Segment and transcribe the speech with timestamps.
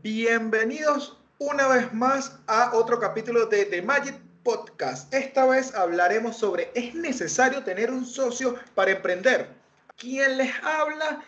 [0.00, 5.12] Bienvenidos una vez más a otro capítulo de The Magic Podcast.
[5.12, 9.48] Esta vez hablaremos sobre ¿es necesario tener un socio para emprender?
[9.96, 11.24] ¿Quién les habla?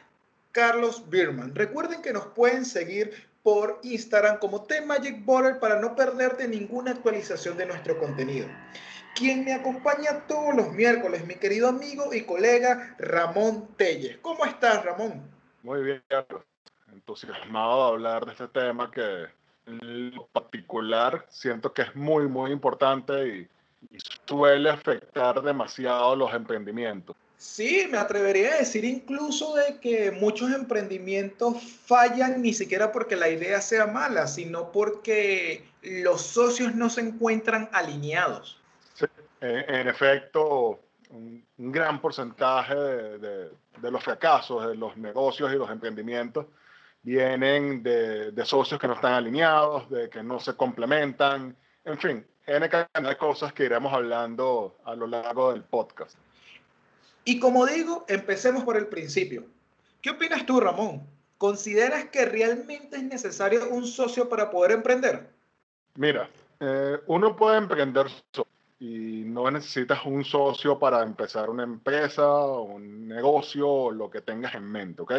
[0.53, 1.55] Carlos Birman.
[1.55, 6.93] Recuerden que nos pueden seguir por Instagram como The Magic Border para no perderte ninguna
[6.93, 8.49] actualización de nuestro contenido.
[9.15, 14.17] Quien me acompaña todos los miércoles, mi querido amigo y colega Ramón Telles.
[14.23, 15.23] ¿Cómo estás, Ramón?
[15.63, 16.43] Muy bien, Carlos
[17.05, 19.27] entusiasmado de hablar de este tema que
[19.67, 23.49] en lo particular siento que es muy, muy importante y,
[24.27, 27.15] suele afectar demasiado los emprendimientos.
[27.37, 33.29] Sí, me atrevería a decir incluso de que muchos emprendimientos fallan ni siquiera porque la
[33.29, 38.59] idea sea mala, sino porque los socios no se encuentran alineados.
[38.95, 39.05] Sí,
[39.43, 43.51] en, efecto, un, gran porcentaje de,
[43.83, 46.47] de, los fracasos de los negocios y los emprendimientos
[47.05, 52.69] vienen de, socios que no están alineados, de que no se complementan, en fin, N
[52.69, 56.17] cantidad de cosas que iremos hablando a lo largo del podcast.
[57.25, 59.45] Y como digo, empecemos por el principio.
[60.03, 61.07] ¿Qué opinas tú, Ramón?
[61.39, 65.31] ¿Consideras que realmente es necesario un socio para poder emprender?
[65.97, 66.29] Mira,
[66.61, 68.49] eh, uno puede emprender solo
[68.79, 74.55] y no necesitas un socio para empezar una empresa, un negocio o lo que tengas
[74.55, 75.13] en mente, ¿ok?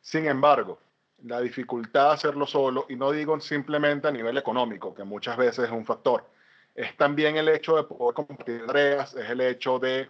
[0.00, 0.78] Sin embargo,
[1.24, 5.66] la dificultad de hacerlo solo, y no digo simplemente a nivel económico, que muchas veces
[5.66, 6.24] es un factor,
[6.74, 10.08] es también el hecho de poder compartir ideas, es el hecho de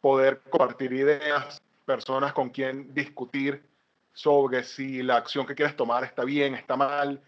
[0.00, 3.62] poder compartir ideas, personas con quien discutir
[4.12, 7.20] sobre si la acción que quieres tomar está bien, está mal,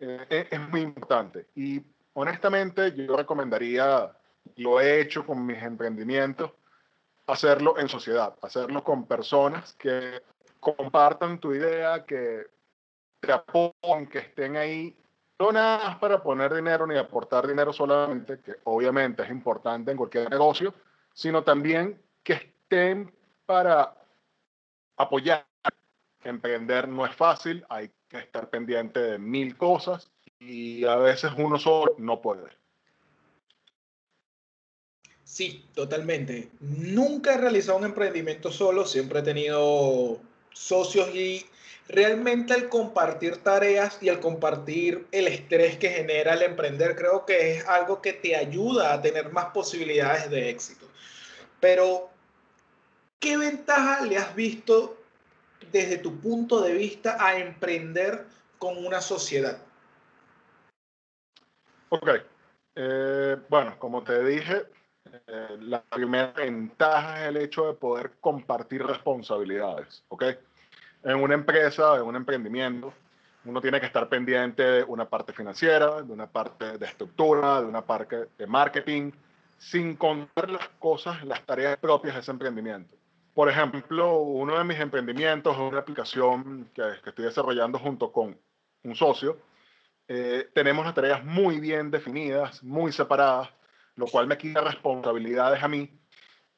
[0.00, 1.46] eh, es, muy importante.
[1.54, 1.82] Y
[2.14, 4.10] honestamente yo recomendaría,
[4.56, 6.50] lo he hecho con mis emprendimientos,
[7.26, 10.22] hacerlo en sociedad, hacerlo con personas que
[10.60, 12.46] compartan tu idea, que
[14.10, 14.96] que estén ahí,
[15.38, 19.96] no nada más para poner dinero ni aportar dinero solamente, que obviamente es importante en
[19.96, 20.74] cualquier negocio,
[21.12, 23.12] sino también que estén
[23.46, 23.94] para
[24.96, 25.46] apoyar.
[26.22, 31.58] Emprender no es fácil, hay que estar pendiente de mil cosas y a veces uno
[31.58, 32.48] solo no puede.
[35.22, 36.50] Sí, totalmente.
[36.60, 40.18] Nunca he realizado un emprendimiento solo, siempre he tenido
[40.52, 41.44] socios y
[41.88, 47.56] realmente el compartir tareas y el compartir el estrés que genera el emprender, creo que
[47.56, 50.86] es algo que te ayuda a tener más posibilidades de éxito.
[51.60, 52.10] Pero,
[53.18, 54.98] ¿qué ventaja le has visto
[55.72, 58.26] desde tu punto de vista a emprender
[58.58, 59.58] con una sociedad?
[61.90, 62.08] Ok.
[62.76, 64.64] Eh, bueno, como te dije,
[65.26, 70.02] eh, la primera ventaja es el hecho de poder compartir responsabilidades.
[70.08, 70.24] ¿Ok?
[71.04, 72.92] En una empresa, en un emprendimiento,
[73.44, 77.66] uno tiene que estar pendiente de una parte financiera, de una parte de estructura, de
[77.66, 79.12] una parte de marketing,
[79.58, 82.96] sin contar las cosas, las tareas propias de ese emprendimiento.
[83.34, 88.38] Por ejemplo, uno de mis emprendimientos es una aplicación que, estoy desarrollando junto con
[88.84, 89.38] un socio.
[90.08, 93.50] Eh, tenemos las tareas muy bien definidas, muy separadas,
[93.96, 95.90] lo cual me quita responsabilidades a mí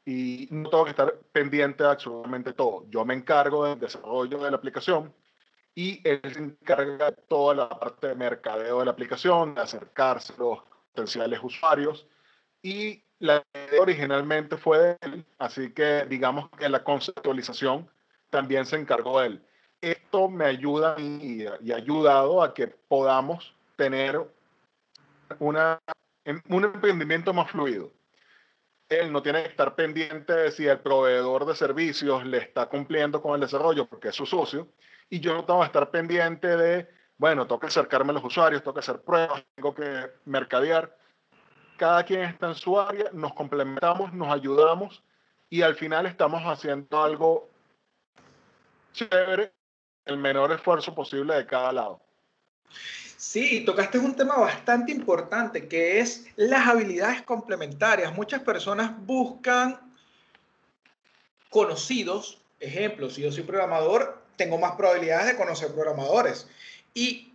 [0.07, 2.85] y no tengo que estar pendiente de absolutamente todo.
[2.89, 5.13] Yo me encargo del desarrollo de la aplicación
[5.75, 10.33] y él se encarga de toda la parte de mercadeo de la aplicación, de acercarse
[10.35, 10.61] a los
[10.93, 12.07] potenciales usuarios
[12.63, 17.91] y la idea originalmente fue de él, así que digamos que la conceptualización
[18.31, 19.43] también se encargó de él.
[19.81, 24.21] Esto me ayuda y, y ha ayudado a que podamos tener
[25.41, 25.81] una,
[26.49, 27.91] un emprendimiento más fluido
[28.89, 33.21] él no tiene que estar pendiente de si el proveedor de servicios le está cumpliendo
[33.21, 34.69] con el desarrollo porque es su socio,
[35.11, 36.89] y yo no tengo que estar pendiente de,
[37.19, 40.97] bueno, tengo que acercarme a los usuarios, tengo que hacer pruebas, tengo que mercadear.
[41.77, 45.03] Cada quien está en su área, nos complementamos, nos ayudamos
[45.51, 47.49] y al final estamos haciendo algo
[48.93, 49.53] chévere,
[50.07, 52.01] el menor esfuerzo posible de cada lado.
[53.17, 58.15] Sí, tocaste un tema bastante importante que es las habilidades complementarias.
[58.15, 59.81] Muchas personas buscan
[61.49, 66.47] conocidos, ejemplos, si yo soy programador, tengo más probabilidades de conocer programadores.
[66.93, 67.26] Y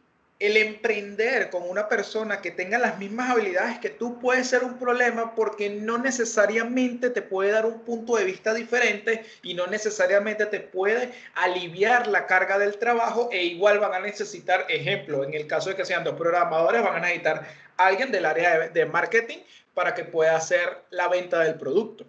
[0.42, 4.80] el emprender con una persona que tenga las mismas habilidades que tú puede ser un
[4.80, 10.48] problema porque no necesariamente te puede dar un punto de vista diferente y no necesariamente
[10.48, 15.46] te puede aliviar la carga del trabajo e igual van a necesitar, ejemplo, en el
[15.46, 17.46] caso de que sean dos programadores, van a necesitar
[17.78, 19.38] alguien del área de, marketing
[19.76, 22.04] para que pueda hacer la venta del producto.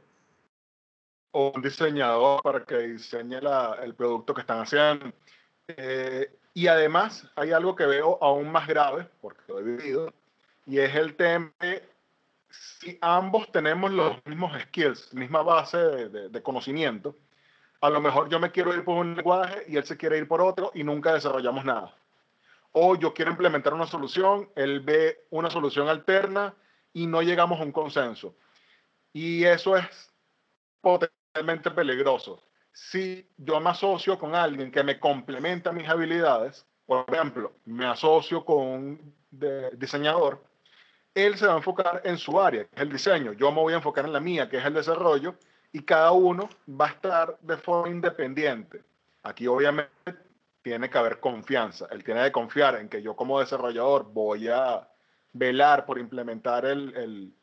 [1.32, 3.40] O un diseñador para que diseñe
[3.82, 5.12] el producto que están haciendo.
[5.68, 10.12] Eh, Y además hay algo que veo aún más grave, porque lo he vivido,
[10.66, 11.88] y es el tema de
[12.50, 17.16] si ambos tenemos los mismos skills, misma base de, de, conocimiento,
[17.80, 20.28] a lo mejor yo me quiero ir por un lenguaje y él se quiere ir
[20.28, 21.94] por otro y nunca desarrollamos nada.
[22.72, 26.54] O yo quiero implementar una solución, él ve una solución alterna
[26.92, 28.34] y no llegamos a un consenso.
[29.12, 30.12] Y eso es
[30.80, 32.42] potencialmente peligroso.
[32.72, 38.44] Si yo me asocio con alguien que me complementa mis habilidades, por ejemplo, me asocio
[38.44, 39.14] con un
[39.74, 40.42] diseñador,
[41.14, 43.32] él se va a enfocar en su área, que es el diseño.
[43.32, 45.34] Yo me voy a enfocar en la mía, que es el desarrollo,
[45.72, 48.82] y cada uno va a estar de forma independiente.
[49.22, 49.90] Aquí obviamente
[50.62, 51.86] tiene que haber confianza.
[51.90, 54.88] Él tiene que confiar en que yo como desarrollador voy a
[55.32, 57.34] velar por implementar el,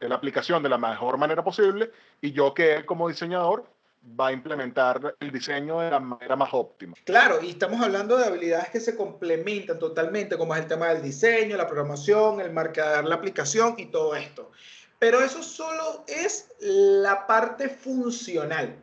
[0.00, 1.90] la aplicación de la mejor manera posible
[2.20, 3.70] y yo que como diseñador
[4.18, 6.94] va a implementar el diseño de la manera más óptima.
[7.04, 11.02] Claro, y estamos hablando de habilidades que se complementan totalmente, como es el tema del
[11.02, 14.50] diseño, la programación, el marcar la aplicación y todo esto.
[14.98, 18.76] Pero eso solo es la parte funcional.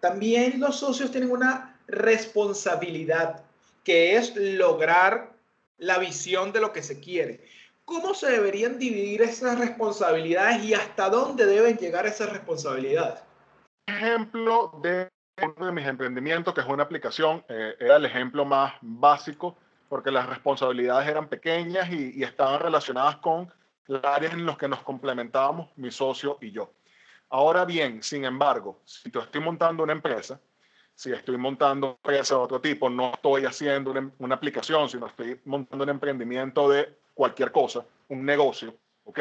[0.00, 3.42] También los socios tienen una responsabilidad,
[3.84, 5.32] que es lograr
[5.78, 7.44] la visión de lo que se quiere.
[7.84, 13.20] ¿Cómo se deberían dividir esas responsabilidades y hasta dónde deben llegar esas responsabilidades?
[13.88, 15.08] Ejemplo de
[15.42, 19.56] uno de mis emprendimientos, que es una aplicación, eh, era el ejemplo más básico,
[19.88, 23.50] porque las responsabilidades eran pequeñas y, y estaban relacionadas con
[23.86, 26.70] las áreas en las que nos complementábamos mi socio y yo.
[27.30, 30.38] Ahora bien, sin embargo, si yo estoy montando una empresa,
[30.94, 35.06] si estoy montando una empresa de otro tipo, no estoy haciendo una, una aplicación, sino
[35.06, 38.74] estoy montando un emprendimiento de cualquier cosa, un negocio,
[39.04, 39.20] ¿ok?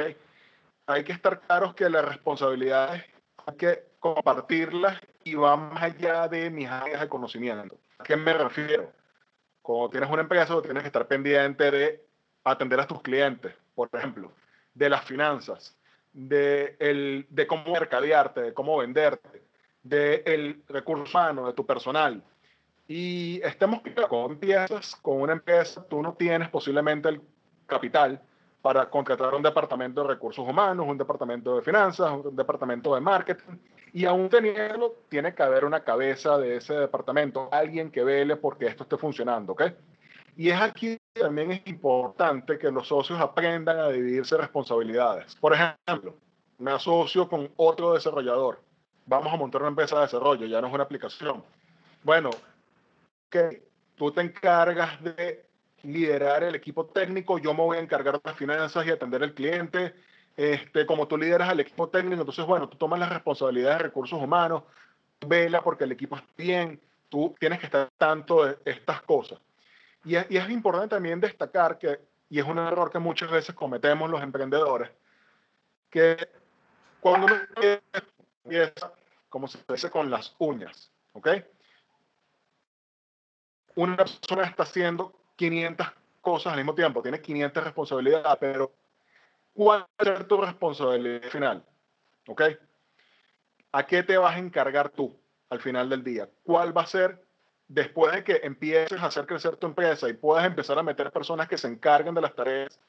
[0.87, 3.05] Hay que estar claros que las responsabilidades
[3.45, 7.77] hay que compartirlas y va más allá de mis áreas de conocimiento.
[7.99, 8.91] ¿A qué me refiero?
[9.61, 12.05] Cuando tienes una empresa, tienes que estar pendiente de
[12.43, 14.31] atender a tus clientes, por ejemplo,
[14.73, 15.75] de las finanzas,
[16.13, 19.43] de, el, de cómo mercadearte, de cómo venderte,
[19.83, 22.23] del el recurso humano, de tu personal.
[22.87, 27.21] Y estemos claros, cuando empiezas con una empresa, tú no tienes posiblemente el
[27.65, 28.21] capital
[28.61, 33.57] para contratar un departamento de recursos humanos, un departamento de finanzas, un departamento de marketing.
[33.93, 38.67] Y aún teniendo, tiene que haber una cabeza de ese departamento, alguien que vele porque
[38.67, 39.63] esto esté funcionando, ¿ok?
[40.35, 45.35] Y es aquí también es importante que los socios aprendan a dividirse responsabilidades.
[45.35, 46.15] Por ejemplo,
[46.59, 48.61] me asocio con otro desarrollador.
[49.07, 51.43] Vamos a montar una empresa de desarrollo, ya no es una aplicación.
[52.03, 52.29] Bueno,
[53.29, 53.63] que
[53.95, 55.45] tú te encargas de
[55.83, 59.33] liderar el equipo técnico, yo me voy a encargar de las finanzas y atender al
[59.33, 59.95] cliente.
[60.37, 64.21] Este, como tú lideras al equipo técnico, entonces, bueno, tú tomas la responsabilidad de recursos
[64.21, 64.61] humanos,
[65.25, 66.79] vela porque el equipo esté bien,
[67.09, 69.39] tú tienes que estar tanto de estas cosas.
[70.05, 71.99] Y es, y es importante también destacar que,
[72.29, 74.91] y es un error que muchas veces cometemos los emprendedores,
[75.89, 76.29] que
[76.99, 77.35] cuando uno
[78.43, 78.93] empieza,
[79.29, 81.29] como se dice, con las uñas, ¿ok?
[83.73, 85.87] Una persona está haciendo 500
[86.21, 88.71] cosas al mismo tiempo, tienes 500 responsabilidades, pero
[89.57, 91.65] ¿cuál va a ser tu responsabilidad final?
[92.27, 92.43] ¿Ok?
[93.71, 95.19] ¿A qué te vas a encargar tú
[95.49, 96.29] al final del día?
[96.43, 97.25] ¿Cuál va a ser
[97.67, 101.47] después de que empieces a hacer crecer tu empresa y puedas empezar a meter personas
[101.47, 102.79] que se encarguen de las tareas?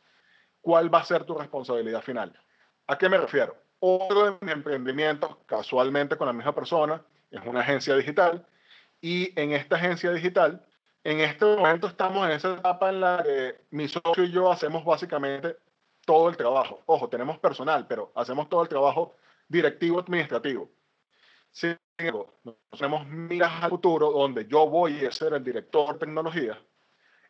[0.60, 2.38] ¿Cuál va a ser tu responsabilidad final?
[2.86, 3.56] ¿A qué me refiero?
[3.80, 8.46] Otro de mis emprendimientos, casualmente con la misma persona, es una agencia digital
[9.00, 10.66] y en esta agencia digital
[11.04, 14.84] en este momento estamos en esa etapa en la que mi socio y yo hacemos
[14.84, 15.56] básicamente
[16.08, 16.80] todo el trabajo.
[16.86, 19.14] Ojo, tenemos personal, pero hacemos todo el trabajo
[19.46, 20.70] directivo administrativo.
[21.50, 22.32] Sin embargo,
[22.70, 26.58] tenemos miras al futuro donde yo voy a ser el director de tecnología,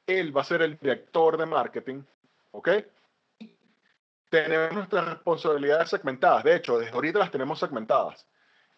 [0.06, 2.02] él va a ser el director de marketing,
[2.52, 2.68] ¿ok?
[4.30, 6.44] Tenemos nuestras responsabilidades segmentadas.
[6.44, 8.28] De hecho, desde ahorita las tenemos segmentadas.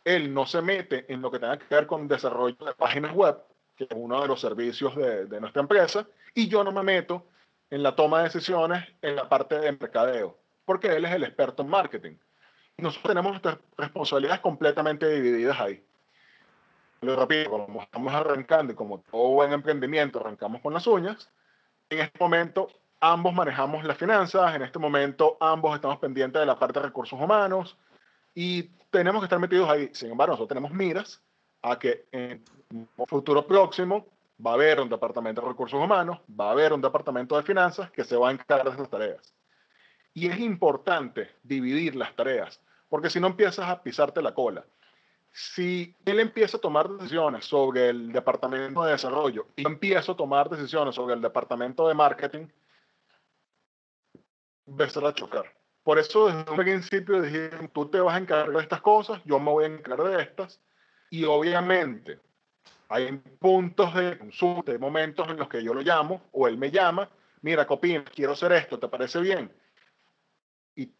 [0.02, 3.36] Él no se mete en lo que tenga que ver con desarrollo de páginas web,
[3.76, 7.26] que es uno de los servicios de, de nuestra empresa, y yo no me meto
[7.70, 11.62] en la toma de decisiones en la parte de mercadeo, porque él es el experto
[11.62, 12.14] en marketing.
[12.76, 15.84] Nosotros tenemos nuestras responsabilidades completamente divididas ahí.
[17.02, 21.30] Lo repito, como estamos arrancando y como todo buen emprendimiento arrancamos con las uñas,
[21.88, 22.68] en este momento
[23.00, 27.18] ambos manejamos las finanzas, en este momento ambos estamos pendientes de la parte de recursos
[27.18, 27.78] humanos
[28.34, 29.90] y tenemos que estar metidos ahí.
[29.92, 31.22] Sin embargo, nosotros tenemos miras
[31.62, 34.06] a que en un futuro próximo
[34.44, 37.90] va a haber un departamento de recursos humanos, va a haber un departamento de finanzas
[37.90, 39.34] que se va a encargar de esas tareas.
[40.14, 44.64] Y es importante dividir las tareas, porque si no empiezas a pisarte la cola.
[45.32, 50.16] si él empieza a tomar decisiones sobre el departamento de desarrollo y yo empiezo a
[50.16, 52.48] tomar decisiones sobre el departamento de marketing,
[54.66, 55.44] empezar a chocar.
[55.84, 59.38] Por eso desde un principio dije, tú te vas a encargar de estas cosas, yo
[59.38, 60.60] me voy a encargar de estas.
[61.10, 62.20] Y obviamente
[62.90, 66.72] hay puntos de consulta, hay momentos en los que yo lo llamo o él me
[66.72, 67.08] llama,
[67.40, 69.52] mira, Copín, quiero hacer esto, ¿te parece bien?
[70.74, 70.90] Y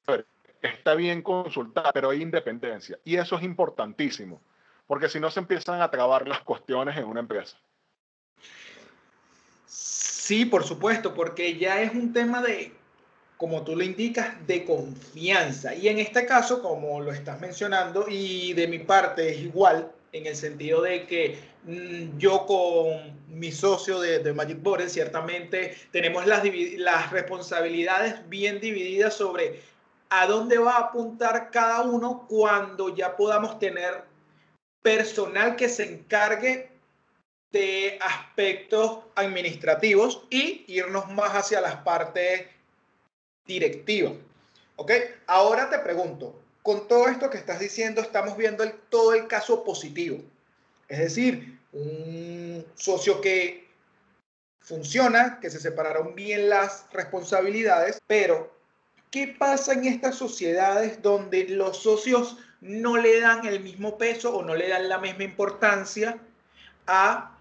[0.62, 2.97] está bien consultar, pero hay independencia.
[3.04, 4.40] Y eso es importantísimo,
[4.87, 7.59] porque si no se empiezan a trabar las cuestiones en una empresa.
[9.66, 12.73] Sí, por supuesto, porque ya es un tema de,
[13.37, 15.75] como tú lo indicas, de confianza.
[15.75, 20.26] Y en este caso, como lo estás mencionando, y de mi parte es igual, en
[20.26, 26.26] el sentido de que mm, yo con mi socio de, de Magic Board ciertamente tenemos
[26.26, 26.43] las,
[26.76, 29.61] las responsabilidades bien divididas sobre
[30.11, 34.02] a dónde va a apuntar cada uno cuando ya podamos tener
[34.83, 36.71] personal que se encargue
[37.52, 42.47] de aspectos administrativos y irnos más hacia las partes
[43.47, 44.14] directivas.
[44.76, 44.93] ¿Ok?
[45.26, 50.19] Ahora te pregunto, con todo esto que estás diciendo, estamos viendo todo el caso positivo.
[50.88, 53.69] Es decir, un socio que
[54.61, 58.61] funciona, que se separaron bien las responsabilidades, pero
[59.11, 64.45] ¿Qué pasa en estas sociedades donde los socios no le dan el mismo peso o
[64.45, 66.17] no le dan la misma importancia
[66.87, 67.37] a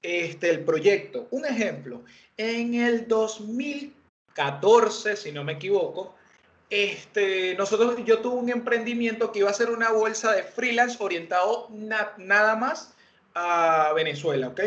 [0.00, 1.28] este, el proyecto?
[1.30, 2.02] Un ejemplo,
[2.38, 6.14] en el 2014, si no me equivoco,
[6.70, 11.68] este, nosotros, yo tuve un emprendimiento que iba a ser una bolsa de freelance orientado
[11.70, 12.94] nada más
[13.34, 14.60] a Venezuela, ¿ok?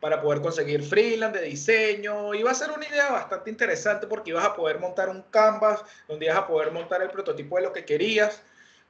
[0.00, 2.34] para poder conseguir freelance de diseño.
[2.34, 6.26] Iba a ser una idea bastante interesante porque ibas a poder montar un canvas donde
[6.26, 8.42] ibas a poder montar el prototipo de lo que querías.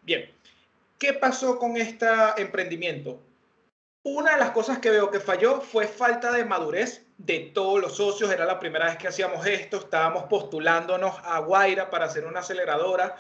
[0.03, 0.31] Bien,
[0.99, 2.07] ¿qué pasó con este
[2.39, 3.21] emprendimiento?
[4.05, 7.97] Una de las cosas que veo que falló fue falta de madurez de todos los
[7.97, 8.31] socios.
[8.31, 9.79] Era la primera vez que hacíamos esto.
[9.79, 13.17] Estábamos postulándonos a Guaira para hacer una aceleradora.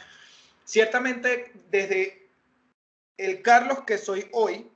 [0.64, 2.28] Ciertamente, desde
[3.16, 4.70] el Carlos que soy hoy,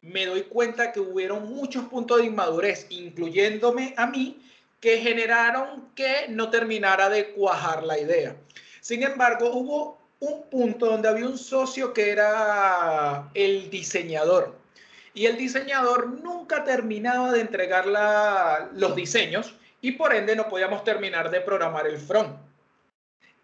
[0.00, 4.40] me doy cuenta que hubieron muchos puntos de inmadurez, incluyéndome a mí,
[4.80, 8.34] que generaron que no terminara de cuajar la idea.
[8.80, 14.59] Sin embargo, hubo un punto donde había un socio que era el diseñador.
[15.20, 17.84] Y el diseñador nunca terminaba de entregar
[18.72, 22.38] los diseños y por ende no podíamos terminar de programar el front.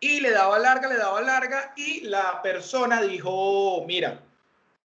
[0.01, 4.23] Y le daba larga, le daba larga y la persona dijo, mira,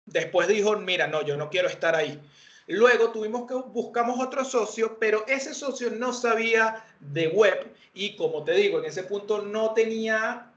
[0.06, 2.20] Después dijo, mira, no, yo no quiero estar ahí.
[2.66, 8.42] Luego tuvimos que buscamos otro socio, pero ese socio no sabía de web y como
[8.42, 10.49] te digo, en ese punto no tenía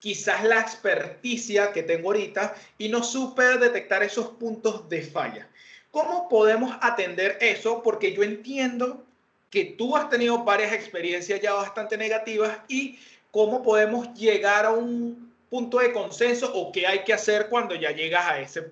[0.00, 5.48] quizás la experticia que tengo ahorita y no supe detectar esos puntos de falla.
[5.92, 7.82] ¿Cómo podemos atender eso?
[7.82, 9.04] Porque yo entiendo
[9.50, 12.98] que tú has tenido varias experiencias ya bastante negativas y
[13.30, 17.90] cómo podemos llegar a un punto de consenso o qué hay que hacer cuando ya
[17.90, 18.70] llegas a, ese,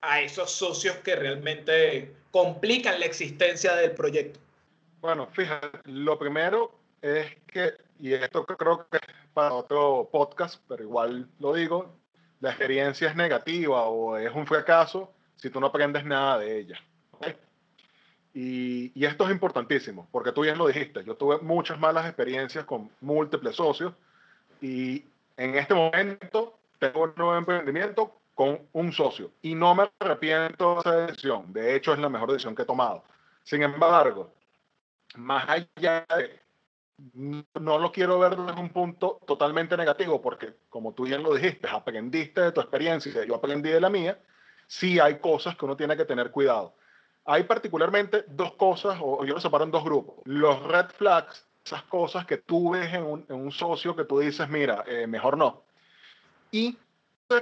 [0.00, 4.38] a esos socios que realmente complican la existencia del proyecto?
[5.00, 9.02] Bueno, fíjate, lo primero es que, y esto creo que es
[9.38, 11.94] para otro podcast, pero igual lo digo,
[12.40, 16.80] la experiencia es negativa o es un fracaso si tú no aprendes nada de ella.
[18.34, 22.64] Y, y, esto es importantísimo, porque tú bien lo dijiste, yo tuve muchas malas experiencias
[22.64, 23.94] con múltiples socios
[24.60, 25.04] y
[25.36, 30.80] en este momento tengo un nuevo emprendimiento con un socio y no me arrepiento de
[30.80, 31.52] esa decisión.
[31.52, 33.04] De hecho, es la mejor decisión que he tomado.
[33.44, 34.32] Sin embargo,
[35.16, 36.40] más allá de,
[37.14, 41.68] no lo quiero ver desde un punto totalmente negativo, porque como tú bien lo dijiste,
[41.68, 44.18] aprendiste de tu experiencia yo aprendí de la mía,
[44.66, 46.74] sí hay cosas que uno tiene que tener cuidado.
[47.24, 50.16] Hay particularmente dos cosas, o yo lo separo en dos grupos.
[50.24, 54.84] Los red flags esas cosas que tú ves en un, socio que tú dices, mira,
[54.86, 55.64] eh, mejor no.
[56.50, 56.78] Y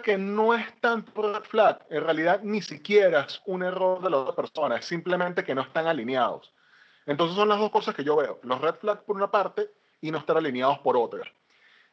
[0.03, 4.17] que no es tanto red flag, en realidad ni siquiera es un error de la
[4.19, 6.53] otra persona, es simplemente que no están alineados.
[7.07, 9.71] Entonces son las dos cosas que yo veo, los red flags por una parte
[10.01, 11.23] y no estar alineados por otra.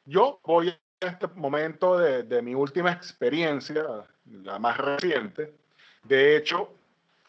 [0.05, 3.85] Yo voy a este momento de, mi última experiencia,
[4.25, 5.53] la más reciente.
[6.03, 6.69] De hecho,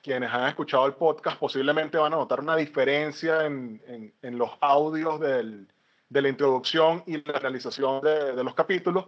[0.03, 3.81] quienes han escuchado el podcast posiblemente van a notar una diferencia en,
[4.23, 9.07] los audios de la introducción y la realización de, de, los capítulos,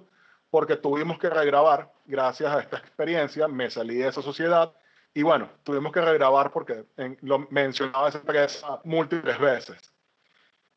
[0.50, 4.72] porque tuvimos que regrabar, gracias a esta experiencia, me salí de esa sociedad
[5.16, 6.84] y bueno, tuvimos que regrabar porque
[7.22, 9.92] lo mencionaba esa empresa múltiples veces.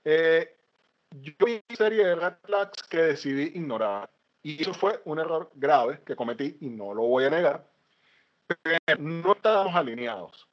[0.06, 0.56] Eh,
[1.12, 4.10] yo vi una serie de red flags que decidí ignorar
[4.42, 7.70] y eso fue un error grave que cometí y no lo voy a negar
[8.98, 10.48] no estábamos alineados.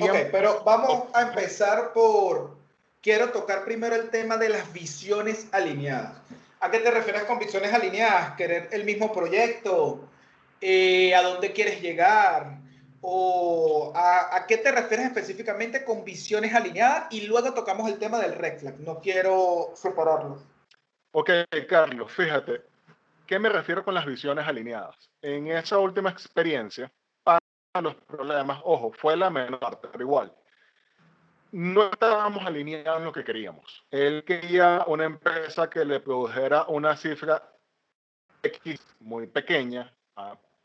[0.00, 2.56] Ok, pero vamos a empezar por,
[3.00, 6.18] quiero tocar primero el tema de las visiones alineadas.
[6.60, 8.36] ¿A qué te refieres con visiones alineadas?
[8.36, 10.08] ¿Querer el mismo proyecto?
[10.60, 12.60] Eh, ¿A dónde quieres llegar?
[13.00, 17.06] ¿O a, qué te refieres específicamente con visiones alineadas?
[17.10, 18.80] Y luego tocamos el tema del red flag.
[18.80, 20.42] No quiero separarlo.
[21.12, 21.30] Ok,
[21.68, 22.62] Carlos, fíjate,
[23.26, 25.10] ¿qué me refiero con las visiones alineadas?
[25.22, 27.40] En esa última experiencia, para
[27.80, 30.34] los problemas, ojo, fue la menor, pero igual,
[31.52, 33.86] no estábamos alineados en lo que queríamos.
[33.90, 37.50] Él quería una empresa que le produjera una cifra
[38.42, 39.90] X muy pequeña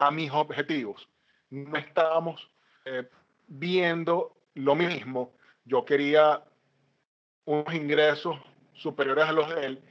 [0.01, 1.07] a, mis objetivos.
[1.49, 2.49] No estábamos
[2.85, 3.07] eh,
[3.47, 5.33] viendo lo mismo.
[5.65, 6.43] Yo quería
[7.45, 8.37] unos ingresos
[8.73, 9.83] superiores a los de él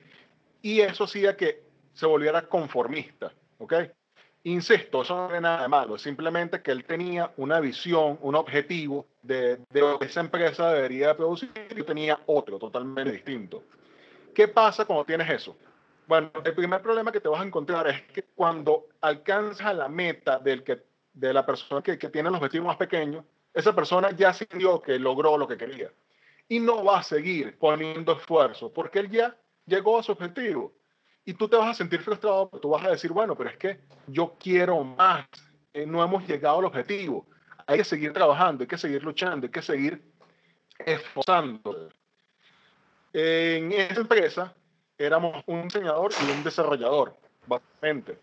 [0.63, 1.63] y eso hacía que
[1.93, 3.75] se volviera conformista, ¿ok?
[4.45, 9.07] Insisto, eso no tiene nada de malo, simplemente que él tenía una visión, un objetivo
[9.23, 13.63] de, de lo que esa empresa debería producir y yo tenía otro totalmente distinto.
[14.35, 15.57] ¿Qué pasa cuando tienes eso?
[16.11, 20.41] Bueno, el primer problema que te vas a encontrar es que cuando alcanzas la meta
[20.41, 23.25] del que, de la persona que, que tiene los objetivos más pequeños,
[23.55, 25.93] esa persona ya sintió que logró lo que quería
[26.49, 29.37] y no va a seguir poniendo esfuerzo porque él ya
[29.67, 30.73] llegó a su objetivo
[31.25, 33.79] y tú te vas a sentir frustrado, tú vas a decir, bueno, pero es que
[34.09, 35.29] yo quiero más,
[35.73, 37.29] eh, no hemos llegado al objetivo,
[37.69, 40.03] hay que seguir trabajando, hay que seguir luchando, hay que seguir
[40.85, 41.89] esforzando.
[43.13, 44.57] En esa empresa
[45.01, 47.17] éramos un diseñador y un desarrollador,
[47.47, 48.21] básicamente.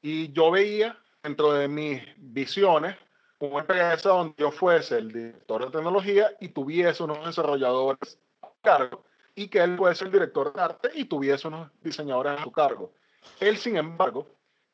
[0.00, 2.96] Y yo veía dentro de mis visiones
[3.40, 9.04] una empresa donde yo fuese el director de tecnología y tuviese unos desarrolladores a cargo
[9.34, 12.92] y que él fuese el director de arte y tuviese unos diseñadores a su cargo.
[13.40, 14.28] Él, sin embargo,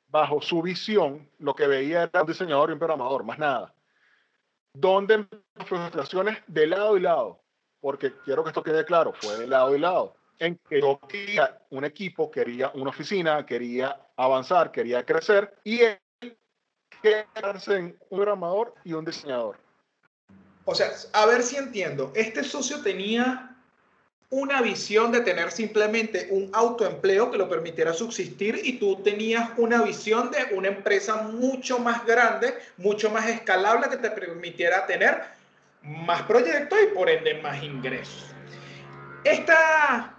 [0.08, 3.74] bajo su visión, lo que veía era un diseñador y un programador, más nada.
[4.74, 5.26] Donde
[5.64, 7.40] frustraciones de lado y lado,
[7.80, 11.60] porque quiero que esto quede claro, fue de lado y lado, en que yo quería
[11.70, 15.98] un equipo, quería una oficina, quería avanzar, quería crecer, y él
[17.02, 19.56] quedarse en un programador y un diseñador.
[20.64, 23.56] O sea, a ver si entiendo, este socio tenía
[24.30, 29.80] una visión de tener simplemente un autoempleo que lo permitiera subsistir y tú tenías una
[29.82, 35.22] visión de una empresa mucho más grande, mucho más escalable que te permitiera tener
[35.82, 38.26] más proyectos y por ende más ingresos.
[39.24, 40.17] Estas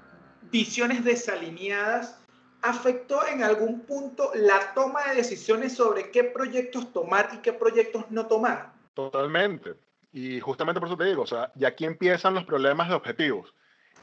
[0.51, 2.19] visiones desalineadas
[2.61, 8.05] afectó en algún punto la toma de decisiones sobre qué proyectos tomar y qué proyectos
[8.09, 8.73] no tomar.
[8.93, 9.75] Totalmente.
[10.11, 13.53] Y justamente por eso te digo, o sea, y aquí empiezan los problemas de objetivos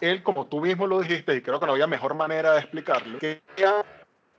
[0.00, 3.18] él, como tú mismo lo dijiste, y creo que no había mejor manera de explicarlo,
[3.18, 3.84] quería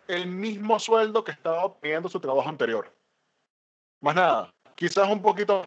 [0.08, 2.94] el mismo sueldo que estaba obteniendo su trabajo anterior.
[4.02, 5.64] Más nada, quizás un poquito,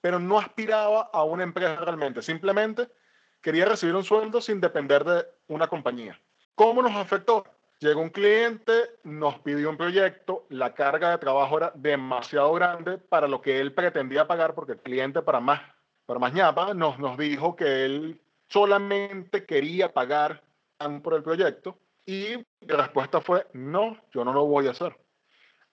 [0.00, 2.88] pero no aspiraba a una empresa realmente, simplemente
[3.46, 6.20] quería recibir un sueldo sin depender de una compañía.
[6.56, 7.44] ¿Cómo nos afectó?
[7.78, 8.72] Llegó un cliente,
[9.04, 13.72] nos pidió un proyecto, la carga de trabajo era demasiado grande para lo que él
[13.72, 15.60] pretendía pagar, porque el cliente para más,
[16.06, 20.42] para más ñapa nos, nos dijo que él solamente quería pagar
[21.04, 24.98] por el proyecto y la respuesta fue, no, yo no lo voy a hacer.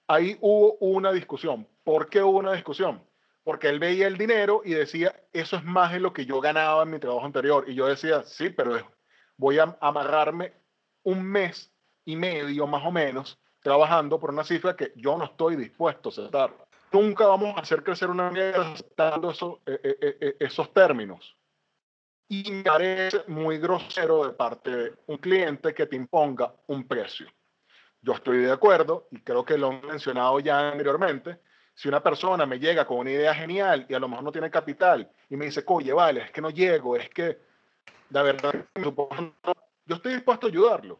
[0.06, 1.68] Ahí hubo una discusión.
[1.84, 3.04] ¿Por qué hubo una discusión?
[3.44, 6.84] Porque él veía el dinero y decía, eso es más de lo que yo ganaba
[6.84, 7.66] en mi trabajo anterior.
[7.68, 8.78] Y yo decía, sí, pero
[9.38, 10.54] voy a amarrarme
[11.04, 11.72] un mes
[12.06, 16.12] y medio más o menos trabajando por una cifra que yo no estoy dispuesto a
[16.12, 16.54] aceptar.
[16.92, 19.32] Nunca vamos a hacer crecer una empresa aceptando
[19.66, 21.36] eh, eh, eh, esos términos
[22.28, 27.28] y me parece muy grosero de parte de un cliente que te imponga un precio.
[28.02, 31.40] Yo estoy de acuerdo y creo que lo he mencionado ya anteriormente.
[31.76, 34.52] Si una persona me llega con una idea genial y a lo mejor no tiene
[34.52, 37.40] capital y me dice, oye, vale, es que no llego, es que
[38.12, 41.00] la verdad, yo estoy dispuesto a ayudarlo.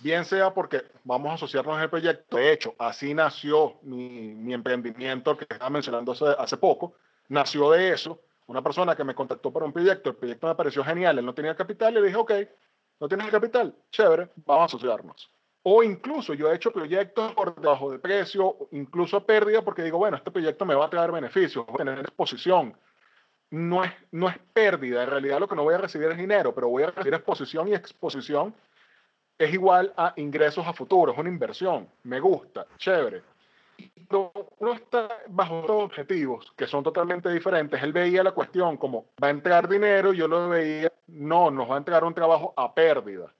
[0.00, 2.36] Bien sea porque vamos a asociarnos en el proyecto.
[2.36, 6.94] De hecho, así nació mi, mi emprendimiento que estaba mencionando hace, poco.
[7.28, 10.82] Nació de eso una persona que me contactó para un proyecto, el proyecto me pareció
[10.82, 12.32] genial, él no tenía capital, le dije, ok,
[12.98, 15.30] no tienes capital, chévere, vamos a asociarnos.
[15.62, 19.98] O incluso yo he hecho proyectos por debajo de precio, incluso a pérdida, porque digo,
[19.98, 22.74] bueno, este proyecto me va a traer beneficios, voy a tener exposición.
[23.50, 26.54] No es, no es pérdida, en realidad lo que no voy a recibir es dinero,
[26.54, 28.54] pero voy a recibir exposición y exposición
[29.36, 33.22] es igual a ingresos a futuro, es una inversión, me gusta, chévere
[34.10, 39.06] cuando uno está bajo dos objetivos que son totalmente diferentes, él veía la cuestión como
[39.22, 42.74] va a entrar dinero, yo lo veía, no, nos va a entregar un trabajo a
[42.74, 43.32] pérdida.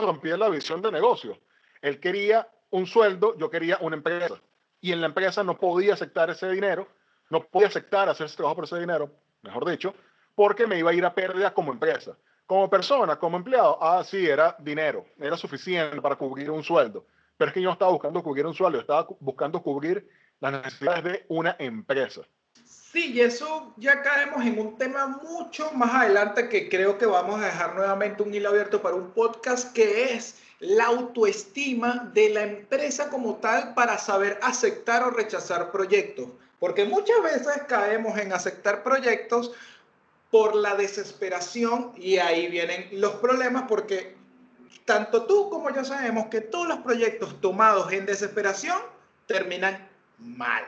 [0.00, 1.38] Rompía la visión de negocio.
[1.80, 4.40] Él quería un sueldo, yo quería una empresa.
[4.80, 6.86] y en la empresa no podía aceptar ese dinero,
[7.30, 9.10] no podía aceptar hacer ese trabajo por ese dinero,
[9.42, 9.94] mejor dicho,
[10.34, 12.16] porque me iba a ir a pérdida como empresa.
[12.46, 17.06] Como persona, como empleado, ah, sí, era dinero, era suficiente para cubrir un sueldo.
[17.36, 20.08] Pero es que yo no estaba buscando cubrir un sueldo, estaba buscando cubrir
[20.38, 22.22] las necesidades de una empresa.
[22.66, 27.40] Sí, y eso ya caemos en un tema mucho más adelante que creo que vamos
[27.40, 32.42] a dejar nuevamente un hilo abierto para un podcast que es la autoestima de la
[32.42, 36.28] empresa como tal para saber aceptar o rechazar proyectos.
[36.58, 39.52] Porque muchas veces caemos en aceptar proyectos
[40.30, 44.16] por la desesperación y ahí vienen los problemas porque
[44.84, 48.78] tanto tú como yo sabemos que todos los proyectos tomados en desesperación
[49.26, 50.64] terminan mal.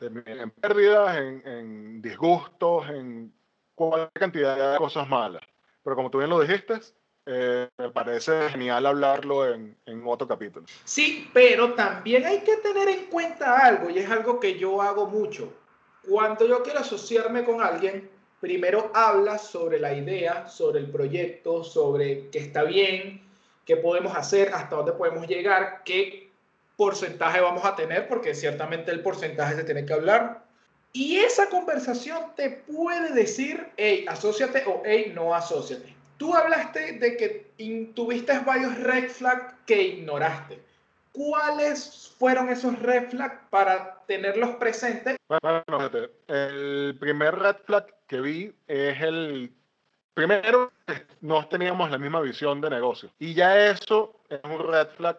[0.00, 3.32] En pérdidas, en, disgustos, en
[3.74, 5.42] cualquier cantidad de cosas malas.
[5.82, 6.80] Pero como tú bien lo dijiste,
[7.26, 10.66] eh, me parece genial hablarlo en, en, otro capítulo.
[10.84, 15.06] Sí, pero también hay que tener en cuenta algo, y es algo que yo hago
[15.06, 15.52] mucho.
[16.08, 18.08] Cuando yo quiero asociarme con alguien,
[18.40, 23.22] primero hablas sobre la idea, sobre el proyecto, sobre qué está bien,
[23.64, 26.27] qué podemos hacer, hasta dónde podemos llegar, qué
[26.78, 30.44] porcentaje vamos a tener, porque ciertamente el porcentaje se tiene que hablar.
[30.92, 35.92] Y esa conversación te puede decir, hey, asóciate o hey, no asóciate.
[36.16, 37.50] Tú hablaste de que
[37.94, 40.62] tuviste varios red flags que ignoraste.
[41.12, 45.16] ¿Cuáles fueron esos red flags para tenerlos presentes?
[45.28, 45.64] Bueno,
[46.28, 49.52] el primer red flag que vi es el
[50.14, 50.70] primero,
[51.22, 53.10] no teníamos la misma visión de negocio.
[53.18, 55.18] Y ya eso es un red flag.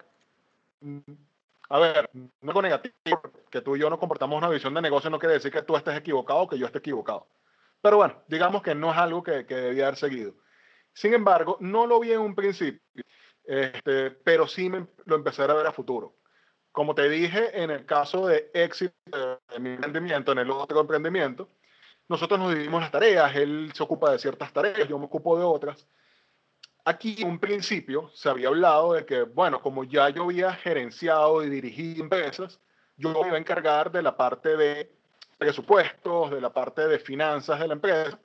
[1.69, 5.09] A ver, no es negativo, que tú y yo no comportamos una visión de negocio
[5.09, 7.27] no quiere decir que tú estés equivocado o que yo esté equivocado.
[7.81, 10.33] Pero bueno, digamos que no es algo que, que debía haber seguido.
[10.93, 12.81] Sin embargo, no lo vi en un principio,
[13.45, 16.15] este, pero sí me, lo empecé a ver a futuro.
[16.71, 18.93] Como te dije, en el caso de éxito
[19.49, 21.49] de mi emprendimiento, en el otro emprendimiento,
[22.07, 25.45] nosotros nos dividimos las tareas, él se ocupa de ciertas tareas, yo me ocupo de
[25.45, 25.87] otras.
[26.85, 31.43] Aquí en un principio se había hablado de que, bueno, como ya yo había gerenciado
[31.43, 32.59] y dirigido empresas,
[32.97, 34.91] yo me iba a encargar de la parte de
[35.37, 38.19] presupuestos, de la parte de finanzas de la empresa,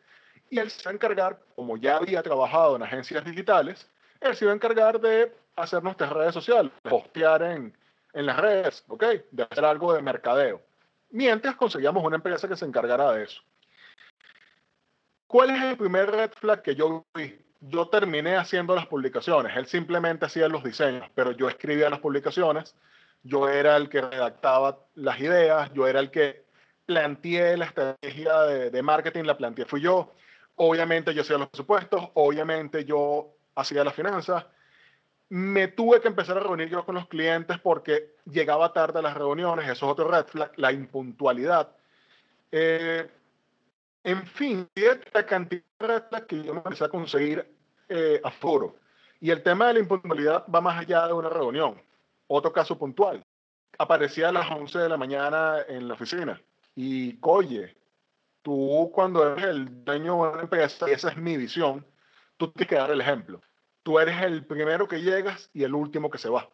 [0.51, 3.89] y él se iba a encargar, como ya había trabajado en agencias digitales,
[4.21, 7.77] él se iba a encargar de hacer nuestras redes sociales, postear en,
[8.13, 9.05] en las redes, ¿ok?
[9.31, 10.63] De hacer algo de mercadeo.
[11.11, 13.43] Mientras conseguíamos una empresa que se encargara de eso.
[15.27, 17.44] ¿Cuál es el primer red flag que yo vi?
[17.67, 19.57] Yo terminé haciendo las publicaciones.
[19.57, 22.75] Él simplemente hacía los diseños, pero yo escribía las publicaciones.
[23.23, 25.73] Yo era el que redactaba las ideas.
[25.73, 26.45] Yo era el que
[26.85, 30.13] planteé la estrategia de, marketing, la planteé fui yo.
[30.57, 32.11] Obviamente yo hacía los presupuestos.
[32.15, 34.45] Obviamente yo hacía las finanzas.
[35.31, 39.17] Me tuve que empezar a reunir yo con los clientes porque llegaba tarde a las
[39.17, 39.65] reuniones.
[39.65, 41.71] Eso es otro red flag, la impuntualidad.
[42.53, 43.09] Eh,
[44.05, 47.54] en fin, esta cantidad de que yo me empecé a conseguir
[47.89, 48.21] eh.
[49.21, 51.81] Y el tema de la impuntualidad va más allá de una reunión.
[52.27, 53.25] Otro caso puntual.
[53.79, 56.41] Aparecía a las 11 de la mañana en la oficina.
[56.75, 57.77] Y, oye,
[58.43, 61.87] tú cuando eres el dueño de una empresa, y esa es mi visión,
[62.37, 63.41] tú tienes que dar el ejemplo.
[63.83, 66.49] Tú eres el primero que llegas y el último que se va.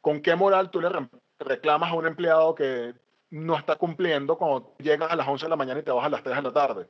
[0.00, 0.90] ¿Con qué moral tú le
[1.38, 2.94] reclamas a un empleado que
[3.34, 6.08] no está cumpliendo cuando llegas a las 11 de la mañana y te vas a
[6.08, 6.88] las 3 de la tarde.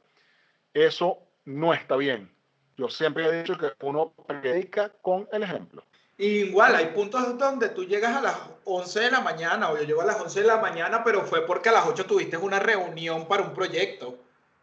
[0.75, 2.34] Eso no está bien.
[2.77, 5.85] Yo siempre he dicho que uno predica con el ejemplo.
[6.17, 10.01] Igual, hay puntos donde tú llegas a las 11 de la mañana o yo llego
[10.01, 13.27] a las 11 de la mañana, pero fue porque a las 8 tuviste una reunión
[13.27, 14.17] para un proyecto.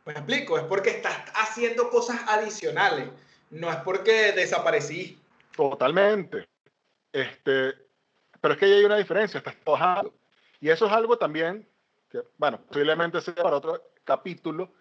[0.06, 0.58] ¿Me explico?
[0.58, 3.10] Es porque estás haciendo cosas adicionales,
[3.50, 5.20] no es porque desaparecí.
[5.56, 6.48] Totalmente.
[7.12, 7.76] Este,
[8.40, 10.14] pero es que ahí hay una diferencia, estás trabajando.
[10.62, 11.68] Y eso es algo también
[12.10, 14.72] que, bueno, posiblemente sea para otro capítulo,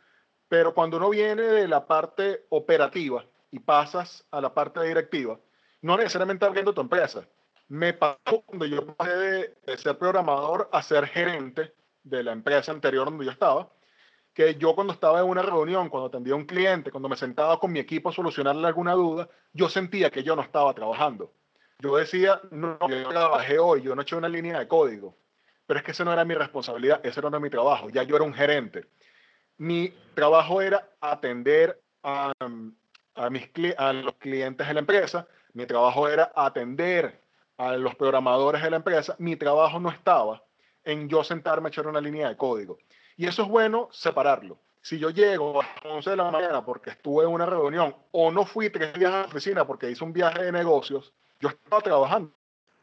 [0.51, 5.39] pero cuando uno viene de la parte operativa y pasas a la parte directiva,
[5.81, 7.25] no necesariamente abriendo tu empresa.
[7.69, 12.73] Me pasó cuando yo pasé de, de ser programador a ser gerente de la empresa
[12.73, 13.71] anterior donde yo estaba,
[14.35, 17.61] que yo cuando estaba en una reunión, cuando atendía a un cliente, cuando me sentaba
[17.61, 21.33] con mi equipo a solucionarle alguna duda, yo sentía que yo no estaba trabajando.
[21.79, 25.17] Yo decía, no, yo trabajé hoy, yo no eché una línea de código
[25.71, 28.17] pero es que esa no era mi responsabilidad, ese no era mi trabajo, ya yo
[28.17, 28.87] era un gerente.
[29.61, 32.33] Mi trabajo era atender a,
[33.15, 33.47] a, mis,
[33.77, 37.21] a los clientes de la empresa, mi trabajo era atender
[37.59, 40.43] a los programadores de la empresa, mi trabajo no estaba
[40.83, 42.79] en yo sentarme a echar una línea de código.
[43.19, 44.59] Y eso es bueno separarlo.
[44.81, 48.31] Si yo llego a las 11 de la mañana porque estuve en una reunión o
[48.31, 51.83] no fui tres días a la oficina porque hice un viaje de negocios, yo estaba
[51.83, 52.33] trabajando.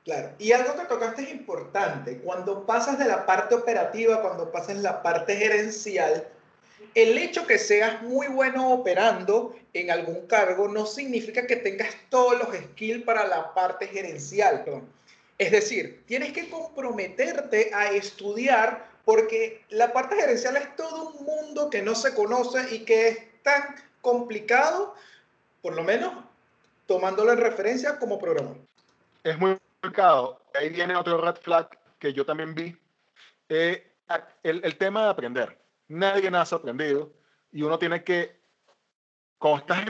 [0.04, 2.22] Claro, y algo que tocaste es importante.
[2.22, 6.28] Cuando pasas de la parte operativa, cuando pasas la parte gerencial,
[6.98, 12.40] el hecho que seas muy bueno operando en algún cargo no significa que tengas todos
[12.40, 14.66] los skills para la parte gerencial.
[15.38, 21.70] Es decir, tienes que comprometerte a estudiar porque la parte gerencial es todo un mundo
[21.70, 24.96] que no se conoce y que es tan complicado,
[25.62, 26.14] por lo menos
[26.88, 28.58] tomándolo en referencia como programador.
[29.24, 30.42] Es muy complicado.
[30.56, 32.76] Ahí viene otro red flag que yo también vi.
[33.50, 33.86] Eh,
[34.42, 35.67] el, el, tema de aprender.
[35.88, 37.14] Nadie nace aprendido
[37.52, 38.40] y uno tiene que,
[39.38, 39.86] cuando estás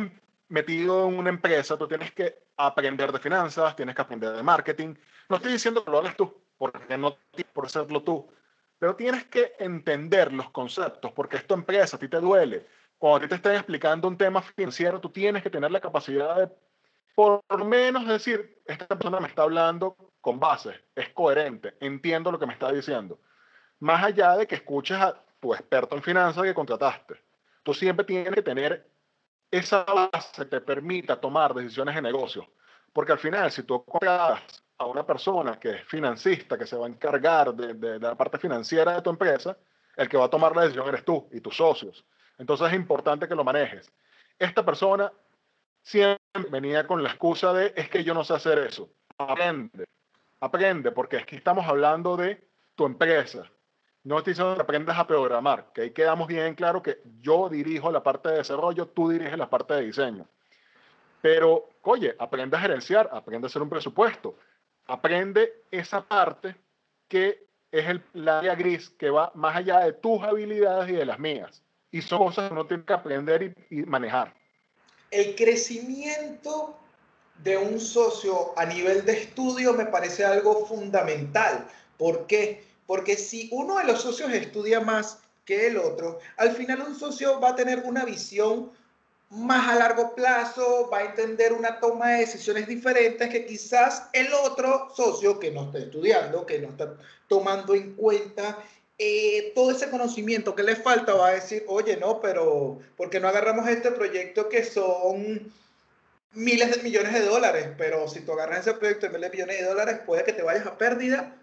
[0.48, 4.96] metido en una empresa, tú tienes que aprender de finanzas, tienes que aprender de marketing.
[5.30, 7.18] No estoy diciendo que lo hagas tú, porque no
[7.54, 8.28] por hacerlo tú,
[8.80, 12.66] pero tienes que entender los conceptos, porque es tu empresa, a ti te duele.
[12.98, 16.36] Cuando a ti te estén explicando un tema financiero, tú tienes que tener la capacidad
[16.36, 16.50] de
[17.18, 22.46] por menos decir, esta persona me está hablando con bases, es coherente, entiendo lo que
[22.46, 23.20] me está diciendo.
[23.80, 27.16] Más allá de que escuches a tu experto en finanzas que contrataste,
[27.64, 28.90] tú siempre tienes que tener
[29.52, 32.48] esa base que te permita tomar decisiones de negocio.
[32.92, 36.86] Porque al final, si tú contratas a una persona que es financista, que se va
[36.86, 39.58] a encargar de, de la parte financiera de tu empresa,
[39.96, 42.06] el que va a tomar la decisión eres tú y tus socios.
[42.38, 43.92] Entonces es importante que lo manejes.
[44.38, 45.12] Esta persona
[45.82, 46.20] siempre
[46.50, 48.90] venía con la excusa de es que yo no sé hacer eso.
[49.18, 49.86] Aprende,
[50.40, 53.50] aprende, porque que estamos hablando de tu empresa.
[54.08, 57.92] No estoy diciendo que aprendas a programar, que ahí quedamos bien claro que yo dirijo
[57.92, 60.26] la parte de desarrollo, tú diriges la parte de diseño.
[61.22, 64.38] Pero, oye, aprende a gerenciar, aprende a hacer un presupuesto,
[64.86, 66.56] aprende esa parte
[67.08, 71.20] que es el, área gris que va más allá de tus habilidades y de las
[71.20, 71.62] mías.
[71.92, 74.34] Y son cosas que uno tiene que aprender y manejar
[75.12, 76.78] el crecimiento
[77.44, 81.68] de un socio a nivel de estudio me parece algo fundamental.
[81.98, 82.67] ¿Por qué?
[82.88, 87.40] Porque si uno de los socios estudia más que el otro, al final un socio
[87.40, 88.72] va a tener una visión
[89.30, 94.34] más a largo plazo, va a entender una toma de decisiones diferentes que quizás el
[94.34, 96.96] otro socio que no está estudiando, que no está
[97.28, 98.58] tomando en cuenta
[99.00, 103.20] eh, todo ese conocimiento que le falta va a decir, oye, no, pero ¿por qué
[103.20, 105.52] no agarramos este proyecto que son
[106.34, 107.70] miles de millones de dólares?
[107.78, 110.42] Pero si tú agarras ese proyecto de miles de millones de dólares, puede que te
[110.42, 111.36] vayas a pérdida.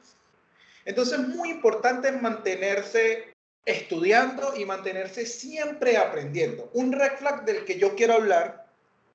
[0.84, 6.70] Entonces es muy importante mantenerse estudiando y mantenerse siempre aprendiendo.
[6.74, 8.66] Un red flag del que yo quiero hablar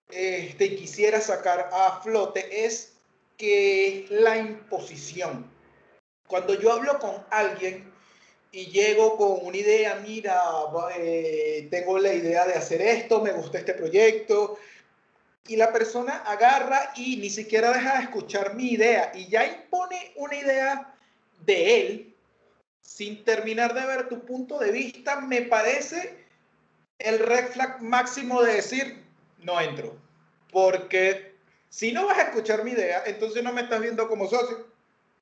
[0.10, 2.94] este, y quisiera sacar a flote es
[3.38, 5.50] que la imposición.
[6.28, 7.92] Cuando yo hablo con alguien
[8.52, 10.42] y llego con una idea, mira,
[10.98, 14.58] eh, tengo la idea de hacer esto, me gusta este proyecto,
[15.48, 20.14] y la persona agarra y ni siquiera deja de escuchar mi idea y ya impone
[20.16, 20.96] una idea
[21.46, 22.16] de él
[22.82, 26.26] sin terminar de ver tu punto de vista, me parece
[26.98, 29.04] el red flag máximo de decir,
[29.38, 29.96] no entro,
[30.52, 31.36] porque
[31.70, 34.70] si no vas a escuchar mi idea, entonces no me estás viendo como socio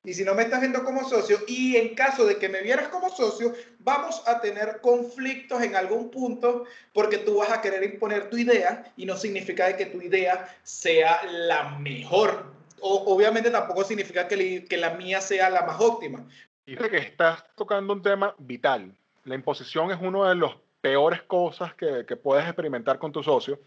[0.04, 2.88] y si no me estás viendo como socio, y en caso de que me vieras
[2.88, 8.30] como socio, vamos a tener conflictos en algún punto porque tú vas a querer imponer
[8.30, 12.57] tu idea y no significa que tu idea sea la mejor.
[12.80, 16.26] Obviamente tampoco significa que, la mía sea la más óptima.
[16.66, 18.94] Dice que estás tocando un tema vital.
[19.24, 23.58] La imposición es una de las peores cosas que, que puedes experimentar con tu socio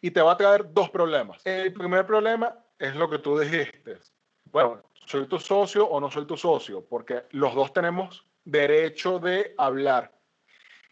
[0.00, 1.40] y te va a traer dos problemas.
[1.44, 3.98] El primer problema es lo que tú dijiste.
[4.50, 6.84] Bueno, ¿soy tu socio o no soy tu socio?
[6.84, 10.12] Porque los dos tenemos derecho de hablar.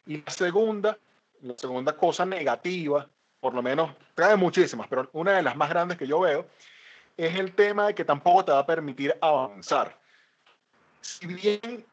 [0.06, 0.98] Y la segunda,
[1.42, 3.08] la segunda cosa negativa,
[3.40, 6.46] por lo menos trae muchísimas, pero una de las más grandes que yo veo,
[7.18, 10.00] es el tema de que tampoco te va a permitir avanzar.
[11.00, 11.84] Si bien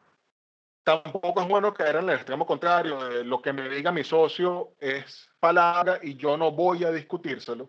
[0.84, 5.28] tampoco es bueno caer en el extremo contrario, lo que me diga mi socio es
[5.40, 7.68] palabra y yo no voy a discutírselo,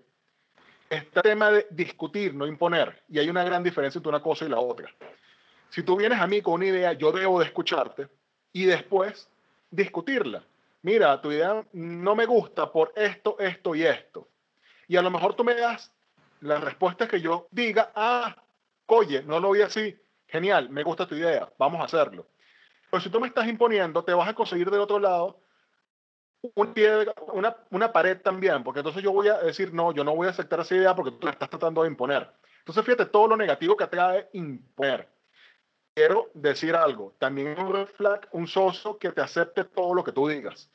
[0.88, 4.50] este tema de discutir, no imponer, y hay una gran diferencia entre una cosa y
[4.50, 4.90] la otra.
[5.70, 8.08] Si tú vienes a mí con una idea, yo debo de escucharte
[8.54, 9.30] y después
[9.72, 10.44] discutirla.
[10.84, 14.28] Mira, tu idea no me gusta por esto, esto y esto.
[14.88, 15.92] Y a lo mejor tú me das
[16.42, 18.36] la respuesta que yo diga, ah,
[18.88, 19.98] oye, no lo vi así,
[20.28, 22.28] genial, me gusta tu idea, vamos a hacerlo.
[22.90, 25.40] Pero si tú me estás imponiendo, te vas a conseguir del otro lado
[26.56, 30.16] un pie, una, una pared también, porque entonces yo voy a decir, no, yo no
[30.16, 32.32] voy a aceptar esa idea porque tú la estás tratando de imponer.
[32.60, 35.08] Entonces, fíjate todo lo negativo que trae imponer.
[35.94, 40.12] Quiero decir algo, también un red flag, un socio que te acepte todo lo que
[40.12, 40.70] tú digas.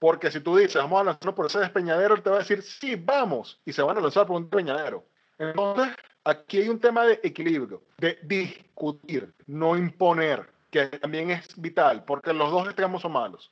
[0.00, 2.62] Porque si tú dices, vamos a lanzarnos por ese despeñadero, él te va a decir,
[2.62, 5.04] sí, vamos, y se van a lanzar por un despeñadero.
[5.38, 12.04] Entonces, Aquí hay un tema de equilibrio, de discutir, no imponer, que también es vital,
[12.04, 13.50] porque los dos extremos son malos.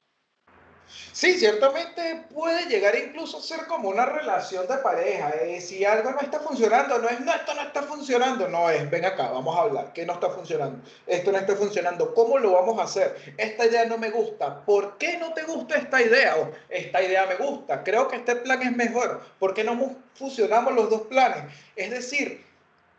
[1.12, 5.30] Sí, ciertamente puede llegar incluso a ser como una relación de pareja.
[5.30, 8.88] Eh, si algo no está funcionando, no es, no, esto no está funcionando, no es,
[8.88, 10.82] ven acá, vamos a hablar, ¿qué no está funcionando?
[11.06, 13.34] Esto no está funcionando, ¿cómo lo vamos a hacer?
[13.36, 16.36] Esta idea no me gusta, ¿por qué no te gusta esta idea?
[16.36, 20.74] O esta idea me gusta, creo que este plan es mejor, ¿por qué no fusionamos
[20.74, 21.44] los dos planes?
[21.76, 22.44] Es decir,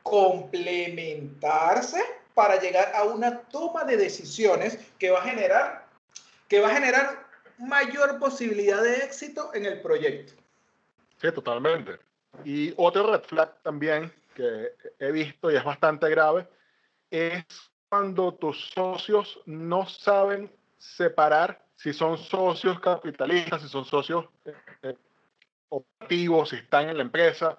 [0.04, 2.02] complementarse
[2.34, 5.86] para llegar a una toma de decisiones que va a generar,
[6.47, 7.28] que va a generar
[7.59, 10.33] mayor posibilidad de éxito en el proyecto.
[11.21, 11.99] Sí, totalmente.
[12.43, 16.47] Y otro red flag también que he visto y es bastante grave
[17.11, 17.43] es
[17.89, 24.25] cuando tus socios no saben separar si son socios capitalistas, si son socios
[24.83, 24.95] eh,
[25.69, 27.57] operativos, si están en la empresa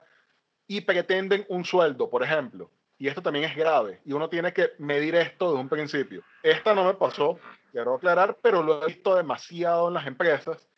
[0.66, 2.70] y pretenden un sueldo, por ejemplo.
[3.00, 6.22] Y esto también es grave y uno tiene que medir esto desde un principio.
[6.42, 7.38] Esta no me pasó,
[7.72, 10.68] quiero aclarar, pero lo he visto demasiado en las empresas,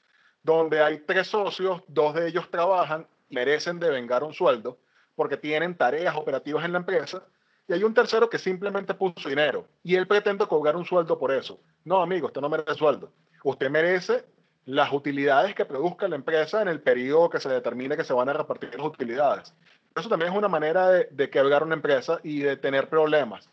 [0.40, 4.78] donde hay tres socios, dos de ellos trabajan, merecen devengar un sueldo
[5.16, 7.26] porque tienen tareas operativas en la empresa,
[7.66, 11.32] y hay un tercero que simplemente puso dinero y él pretende cobrar un sueldo por
[11.32, 11.58] eso.
[11.84, 13.12] No, amigo, usted no merece sueldo.
[13.42, 14.24] Usted merece
[14.64, 18.28] las utilidades que produzca la empresa en el periodo que se determine que se van
[18.28, 19.52] a repartir las utilidades.
[19.94, 23.48] Eso también es una manera de, de quebrar una empresa y de tener problemas.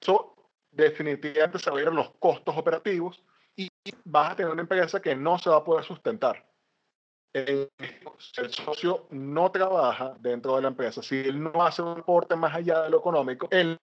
[0.00, 0.34] Eso
[0.72, 3.22] definitivamente se van a ir los costos operativos
[3.54, 3.68] y
[4.04, 6.44] vas a tener una empresa que no se va a poder sustentar.
[7.32, 7.70] El,
[8.50, 12.82] socio no trabaja dentro de la empresa, si él no hace un aporte más allá
[12.82, 13.78] de lo económico, él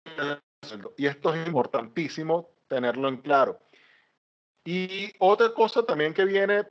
[0.98, 3.60] y esto es importantísimo tenerlo en claro.
[4.66, 6.68] Y otra cosa también que viene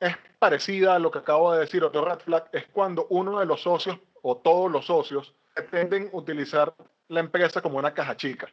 [0.00, 3.46] es parecida a lo que acabo de decir, otro red flag, es cuando uno de
[3.46, 6.74] los socios o todos los socios pretenden utilizar
[7.08, 8.48] la empresa como una caja chica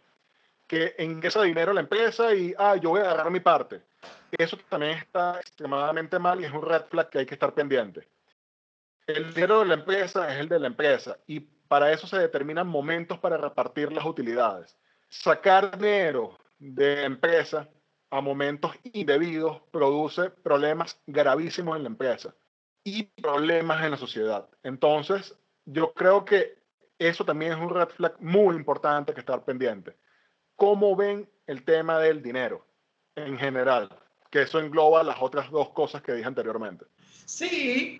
[0.69, 3.81] que ingresa dinero a la empresa y, ah, yo voy a agarrar mi parte.
[4.31, 8.07] Eso también está extremadamente mal y es un red flag que hay que estar pendiente.
[9.07, 12.67] El dinero de la empresa es el de la empresa y para eso se determinan
[12.67, 14.77] momentos para repartir las utilidades.
[15.09, 17.67] Sacar dinero de la empresa
[18.11, 22.35] a momentos indebidos produce problemas gravísimos en la empresa
[22.83, 24.47] y problemas en la sociedad.
[24.61, 25.35] Entonces,
[25.71, 26.57] yo creo que
[26.97, 29.95] eso también es un red flag muy importante que estar pendiente
[30.59, 32.65] cómo ven el tema del dinero
[33.15, 33.89] en general,
[34.29, 36.85] que eso engloba las otras dos cosas que dije anteriormente.
[37.25, 37.99] Sí,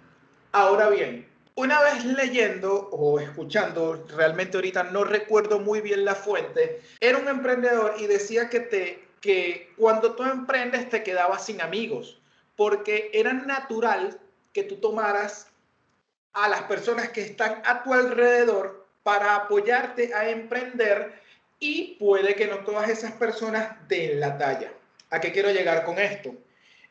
[0.52, 6.82] ahora bien, una vez leyendo o escuchando, realmente ahorita no recuerdo muy bien la fuente,
[7.00, 12.22] era un emprendedor y decía que, te, que cuando tú emprendes te quedabas sin amigos,
[12.58, 14.20] porque era natural
[14.52, 15.49] que tú tomaras
[16.34, 21.14] a las personas que están a tu alrededor para apoyarte a emprender
[21.60, 24.72] y puede que no todas esas personas den la talla.
[25.10, 26.34] ¿A qué quiero llegar con esto?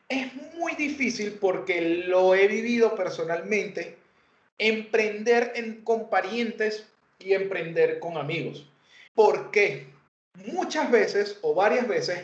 [0.07, 3.97] Es muy difícil porque lo he vivido personalmente,
[4.57, 6.87] emprender en, con parientes
[7.19, 8.67] y emprender con amigos.
[9.15, 9.87] ¿Por qué?
[10.45, 12.21] Muchas veces o varias veces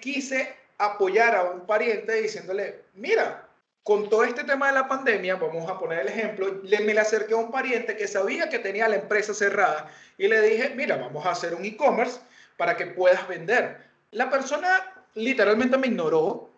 [0.00, 3.41] quise apoyar a un pariente diciéndole, mira,
[3.82, 7.00] con todo este tema de la pandemia, vamos a poner el ejemplo, le, me le
[7.00, 10.96] acerqué a un pariente que sabía que tenía la empresa cerrada y le dije, mira,
[10.96, 12.20] vamos a hacer un e-commerce
[12.56, 13.78] para que puedas vender.
[14.12, 16.51] La persona literalmente me ignoró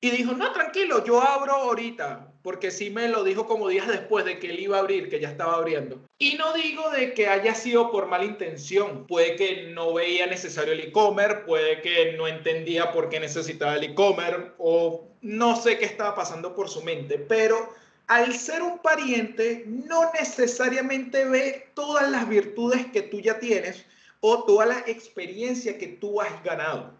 [0.00, 4.24] y dijo, no, tranquilo, yo abro ahorita, porque sí me lo dijo como días después
[4.24, 6.00] de que él iba a abrir, que ya estaba abriendo.
[6.18, 10.72] Y no digo de que haya sido por mala intención, puede que no veía necesario
[10.72, 15.86] el e-commerce, puede que no entendía por qué necesitaba el e-commerce o no sé qué
[15.86, 17.74] estaba pasando por su mente, pero
[18.06, 23.84] al ser un pariente no necesariamente ve todas las virtudes que tú ya tienes
[24.20, 26.92] o toda la experiencia que tú has ganado.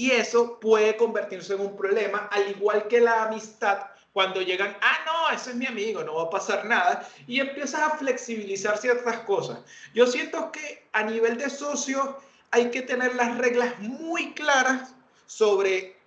[0.00, 4.98] Y eso puede convertirse en un problema, al igual que la amistad, cuando llegan, ah,
[5.04, 9.18] no, ese es mi amigo, no va a pasar nada, y empiezas a flexibilizar ciertas
[9.24, 9.58] cosas.
[9.92, 12.18] Yo siento que a nivel de socio
[12.50, 14.94] hay que tener las reglas muy claras
[15.26, 15.98] sobre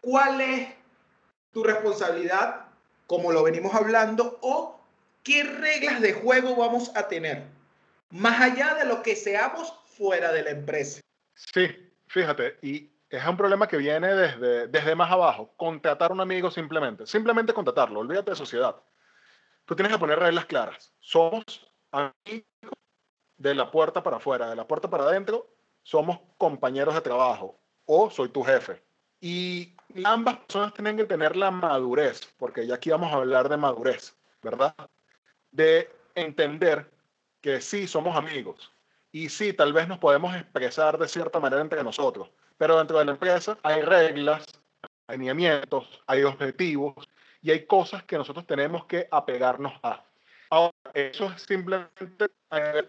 [0.00, 0.68] cuál es
[1.52, 2.64] tu responsabilidad,
[3.06, 4.80] como lo venimos hablando, o
[5.24, 7.44] qué reglas de juego vamos a tener,
[8.08, 11.02] más allá de lo que seamos fuera de la empresa.
[11.34, 11.68] Sí,
[12.06, 15.52] fíjate, y es un problema que viene desde, desde más abajo.
[15.58, 17.06] Contratar a un amigo simplemente.
[17.06, 18.00] Simplemente contratarlo.
[18.00, 18.74] Olvídate de sociedad.
[19.66, 20.94] Tú tienes que poner reglas claras.
[20.98, 22.72] Somos amigos
[23.36, 25.46] de la puerta para afuera, de la puerta para adentro.
[25.82, 28.82] Somos compañeros de trabajo o soy tu jefe.
[29.20, 33.58] Y ambas personas tienen que tener la madurez, porque ya aquí vamos a hablar de
[33.58, 34.74] madurez, ¿verdad?
[35.50, 36.90] De entender
[37.42, 38.72] que sí somos amigos
[39.12, 42.30] y sí tal vez nos podemos expresar de cierta manera entre nosotros,
[42.62, 44.44] pero dentro de la empresa hay reglas,
[45.08, 46.94] hay lineamientos, hay objetivos
[47.40, 50.04] y hay cosas que nosotros tenemos que apegarnos a.
[50.48, 52.88] Ahora, eso es simplemente a nivel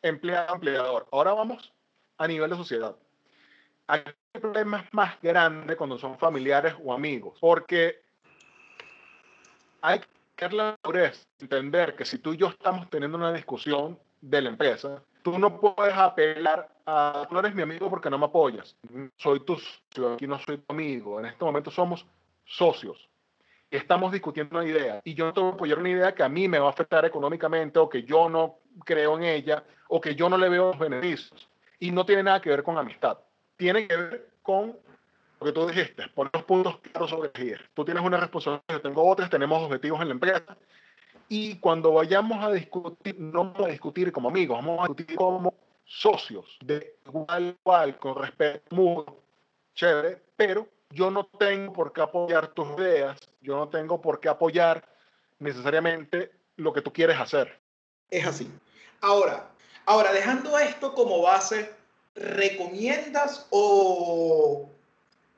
[0.00, 1.06] empleado-empleador.
[1.12, 1.70] Ahora vamos
[2.16, 2.96] a nivel de sociedad.
[3.88, 8.00] Hay problemas más grandes cuando son familiares o amigos, porque
[9.82, 13.98] hay que tener la madurez, entender que si tú y yo estamos teniendo una discusión
[14.22, 18.18] de la empresa, tú no puedes apelar a, tú no eres mi amigo porque no
[18.18, 18.76] me apoyas,
[19.16, 22.06] soy tu socio, aquí no soy tu amigo, en este momento somos
[22.44, 23.10] socios
[23.70, 26.48] estamos discutiendo una idea y yo no tengo que apoyar una idea que a mí
[26.48, 30.28] me va a afectar económicamente o que yo no creo en ella o que yo
[30.28, 31.48] no le veo los beneficios.
[31.78, 33.18] Y no tiene nada que ver con amistad.
[33.56, 34.76] Tiene que ver con
[35.40, 38.80] lo que tú dijiste, poner los puntos claros sobre el Tú tienes una responsabilidad, yo
[38.82, 40.56] tengo otras, tenemos objetivos en la empresa.
[41.32, 45.54] Y cuando vayamos a discutir, no vamos a discutir como amigos, vamos a discutir como
[45.84, 49.22] socios, de igual igual, con respeto mutuo,
[49.72, 54.28] chévere, pero yo no tengo por qué apoyar tus ideas, yo no tengo por qué
[54.28, 54.84] apoyar
[55.38, 57.60] necesariamente lo que tú quieres hacer.
[58.10, 58.50] Es así.
[59.00, 59.50] Ahora,
[59.86, 61.72] ahora dejando esto como base,
[62.16, 64.68] ¿recomiendas o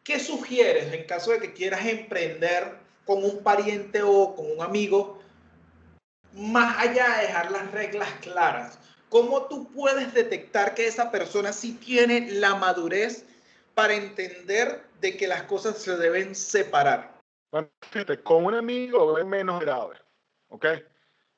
[0.05, 5.22] qué sugieres en caso de que quieras emprender con un pariente o con un amigo,
[6.35, 8.79] más allá de dejar las reglas claras?
[9.09, 13.27] ¿Cómo tú puedes detectar que esa persona sí tiene la madurez
[13.75, 17.21] para entender de que las cosas se deben separar?
[17.51, 19.97] Bueno, fíjate, con un amigo es menos grave,
[20.49, 20.67] ¿ok?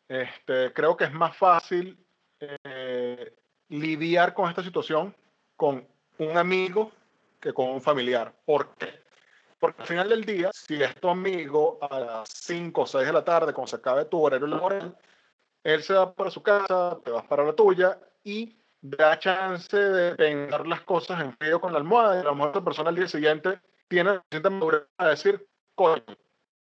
[0.08, 1.98] Este, creo que es más fácil
[2.40, 3.34] eh,
[3.68, 5.14] lidiar con esta situación
[5.56, 5.86] con
[6.18, 6.92] un amigo
[7.40, 8.34] que con un familiar.
[8.44, 9.03] ¿Por qué?
[9.64, 13.12] Porque al final del día, si es tu amigo a las 5 o 6 de
[13.14, 14.94] la tarde, cuando se acabe tu horario laboral,
[15.62, 20.16] él se va para su casa, te vas para la tuya y da chance de
[20.16, 22.96] pensar las cosas en frío con la almohada y a lo mejor esa persona al
[22.96, 23.58] día siguiente
[23.88, 26.04] tiene la madurez a decir, coño,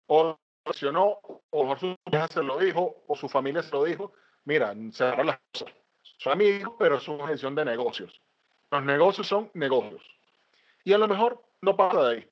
[0.09, 0.37] o
[0.91, 1.21] no,
[1.51, 4.13] o mejor su hija se lo dijo, o su familia se lo dijo,
[4.45, 5.73] mira, cerrar las cosas.
[6.17, 8.21] Son amigos, pero es una decisión de negocios.
[8.73, 10.03] Los negocios son negocios.
[10.83, 12.29] Y a lo mejor no pasa de ahí.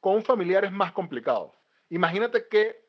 [0.00, 1.54] Con un familiar es más complicado.
[1.88, 2.86] Imagínate que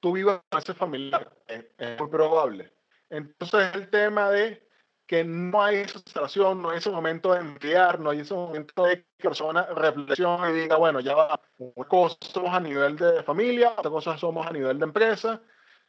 [0.00, 2.72] tú vivas con ese familiar, es, muy probable.
[3.08, 4.68] Entonces el tema de
[5.06, 9.02] que no hay esa no hay ese momento de enviar, no hay ese momento de
[9.02, 13.74] que persona reflexione y diga, bueno, ya va, una cosa somos a nivel de familia,
[13.76, 15.40] otra cosa somos a nivel de empresa,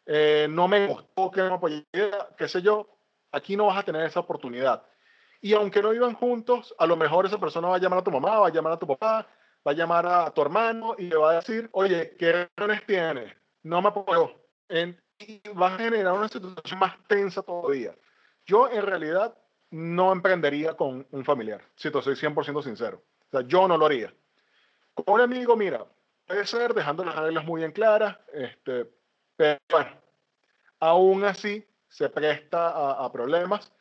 [0.05, 2.89] eh, no me gustó que me apoyara, qué sé yo,
[3.32, 4.84] aquí no vas a tener esa oportunidad.
[5.41, 8.11] Y aunque no vivan juntos, a lo mejor esa persona va a llamar a tu
[8.11, 9.28] mamá, va a llamar a tu papá,
[9.66, 13.34] va a llamar a tu hermano y le va a decir, oye, ¿qué razones tienes?
[13.64, 14.32] No me apoyó.
[15.20, 17.95] y va a generar una situación más tensa todavía.
[18.45, 19.38] Yo en realidad
[19.72, 23.01] no emprendería con un familiar, si te soy 100% sincero.
[23.28, 24.14] O sea, yo no lo haría.
[24.93, 25.86] Con un amigo, mira,
[26.28, 28.91] puede ser dejando las reglas muy bien claras, este,
[29.36, 29.91] pero bueno,
[30.80, 32.70] aún así se presta
[33.03, 33.72] a, problemas.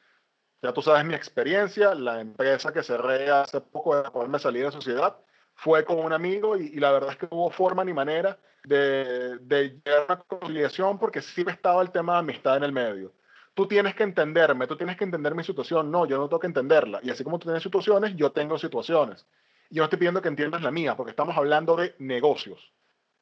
[0.63, 4.73] Ya tú sabes mi experiencia, la empresa que cerré hace poco de poderme salir de
[4.73, 5.17] sociedad
[5.63, 9.81] fue con un amigo y, la verdad es que hubo forma ni manera de, de
[9.85, 13.13] llegar a una conciliación porque sí estaba el tema de amistad en el medio
[13.55, 15.91] tú tienes que entenderme, tú tienes que entender mi situación.
[15.91, 17.01] No, yo no tengo que entenderla.
[17.03, 19.27] Y así como tú tienes situaciones, yo tengo situaciones.
[19.71, 22.73] Y yo no estoy pidiendo que entiendas la mía, porque estamos hablando de negocios,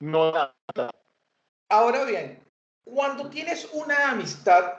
[0.00, 0.32] no
[1.68, 2.42] Ahora bien,
[2.84, 4.74] cuando tienes una amistad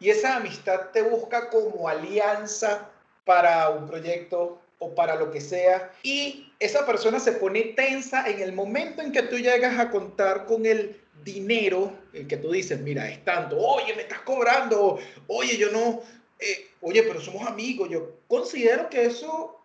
[0.00, 2.88] y esa amistad te busca como alianza
[3.24, 8.40] para un proyecto o para lo que sea, y esa persona se pone tensa en
[8.40, 12.80] el momento en que tú llegas a contar con el dinero, el que tú dices,
[12.80, 16.02] mira, es tanto, oye, me estás cobrando, oye, yo no,
[16.38, 19.60] eh, oye, pero somos amigos, yo considero que eso,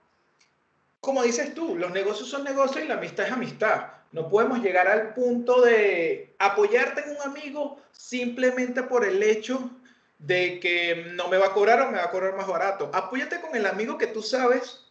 [0.99, 3.87] como dices tú, los negocios son negocios y la amistad es amistad.
[4.11, 9.69] No podemos llegar al punto de apoyarte en un amigo simplemente por el hecho
[10.17, 12.89] de que no me va a cobrar o me va a cobrar más barato.
[12.91, 14.88] Apóyate con el amigo que tú sabes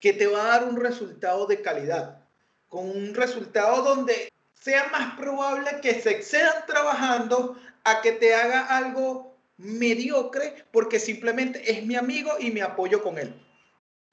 [0.00, 2.24] que te va a dar un resultado de calidad,
[2.68, 8.76] con un resultado donde sea más probable que se excedan trabajando a que te haga
[8.76, 13.34] algo mediocre porque simplemente es mi amigo y me apoyo con él.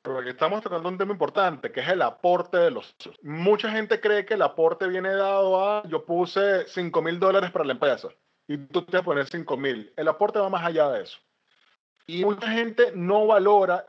[0.02, 4.26] Porque estamos tratando un tema importante, que es el aporte de los Mucha gente cree
[4.26, 8.10] que el aporte viene dado a, yo puse 5 mil dólares para la empresa
[8.48, 9.92] y tú te vas a poner 5 mil.
[9.98, 11.18] El aporte va más allá de eso.
[12.06, 13.86] Y mucha gente no valora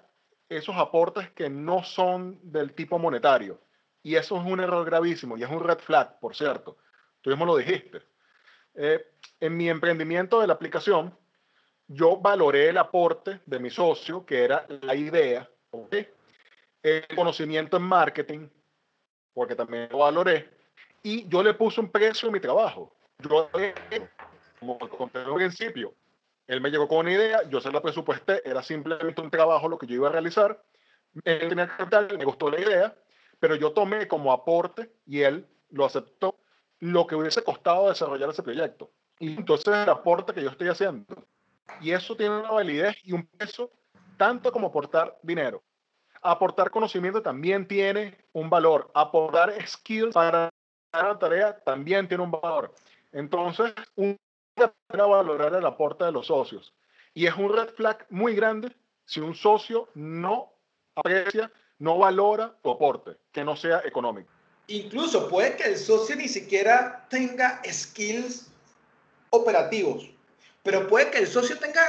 [0.49, 3.61] esos aportes que no son del tipo monetario.
[4.03, 6.79] Y eso es un error gravísimo y es un red flag, por cierto.
[7.21, 8.03] Tú mismo lo dijiste.
[8.75, 9.05] Eh,
[9.41, 11.17] en mi emprendimiento de la aplicación,
[11.89, 15.49] yo valoré el aporte de mi socio, que era la idea,
[16.83, 18.49] el conocimiento en marketing,
[19.33, 20.49] porque también lo valoré,
[21.03, 22.95] y yo le puse un precio a mi trabajo.
[23.19, 23.51] Yo,
[24.61, 25.95] como conté al principio,
[26.49, 29.79] él me llegó con una idea, yo se la presupuesté, era simplemente un trabajo lo
[29.79, 30.65] que yo iba a realizar.
[31.25, 32.97] Él tenía capital, me gustó la idea,
[33.39, 36.37] pero yo tomé como aporte y él lo aceptó
[36.81, 38.91] lo que hubiese costado desarrollar ese proyecto.
[39.19, 41.27] Y entonces el aporte que yo estoy haciendo.
[41.83, 43.71] Y eso tiene una validez y un peso
[44.17, 45.63] tanto como aportar dinero.
[46.23, 48.91] Aportar conocimiento también tiene un valor.
[48.95, 50.49] Aportar skills para
[50.93, 52.75] la tarea también tiene un valor.
[53.13, 54.17] Entonces, un
[54.87, 56.75] para valorar el aporte de los socios.
[57.15, 60.53] Y es un red flag muy grande si un socio no
[60.95, 64.31] aprecia, no valora tu aporte, que no sea económico.
[64.67, 68.51] Incluso puede que el socio ni siquiera tenga skills
[69.31, 70.11] operativos,
[70.63, 71.83] pero puede que el socio tenga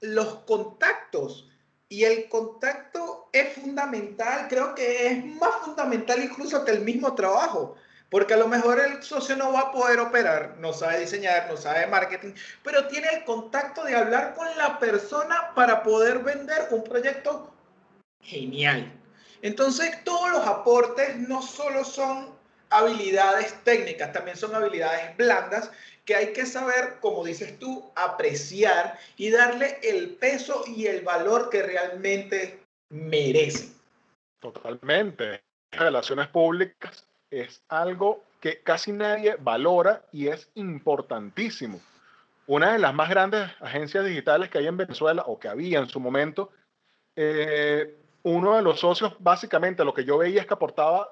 [0.00, 1.48] los contactos
[1.88, 7.76] y el contacto es fundamental, creo que es más fundamental incluso que el mismo trabajo.
[8.10, 11.56] Porque a lo mejor el socio no va a poder operar, no sabe diseñar, no
[11.56, 12.32] sabe marketing,
[12.62, 17.52] pero tiene el contacto de hablar con la persona para poder vender un proyecto
[18.22, 18.92] genial.
[19.42, 22.34] Entonces, todos los aportes no solo son
[22.70, 25.70] habilidades técnicas, también son habilidades blandas
[26.04, 31.50] que hay que saber, como dices tú, apreciar y darle el peso y el valor
[31.50, 33.72] que realmente merece.
[34.40, 35.42] Totalmente.
[35.72, 37.04] Relaciones públicas
[37.40, 41.80] es algo que casi nadie valora y es importantísimo.
[42.46, 45.88] Una de las más grandes agencias digitales que hay en Venezuela o que había en
[45.88, 46.50] su momento,
[47.16, 51.10] eh, uno de los socios básicamente lo que yo veía es que aportaba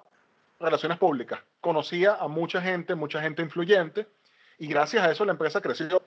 [0.60, 1.40] relaciones públicas.
[1.60, 4.06] Conocía a mucha gente, mucha gente influyente
[4.58, 6.02] y gracias a eso la empresa creció.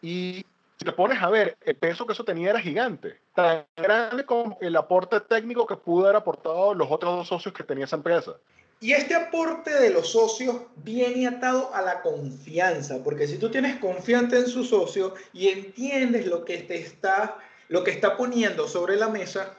[0.00, 0.46] Y
[0.78, 4.56] si te pones a ver, el peso que eso tenía era gigante, tan grande como
[4.60, 8.36] el aporte técnico que pudo haber aportado los otros dos socios que tenía esa empresa.
[8.82, 13.78] Y este aporte de los socios viene atado a la confianza, porque si tú tienes
[13.78, 17.36] confianza en su socio y entiendes lo que te está,
[17.68, 19.54] lo que está poniendo sobre la mesa,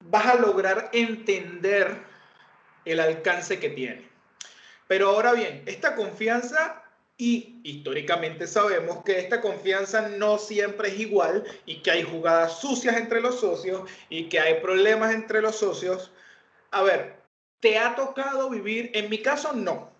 [0.00, 1.98] vas a lograr entender
[2.84, 4.08] el alcance que tiene.
[4.88, 6.82] Pero ahora bien, esta confianza
[7.16, 12.96] y históricamente sabemos que esta confianza no siempre es igual y que hay jugadas sucias
[12.96, 16.10] entre los socios y que hay problemas entre los socios.
[16.70, 17.17] A ver,
[17.60, 18.90] ¿Te ha tocado vivir?
[18.94, 19.90] En mi caso, no.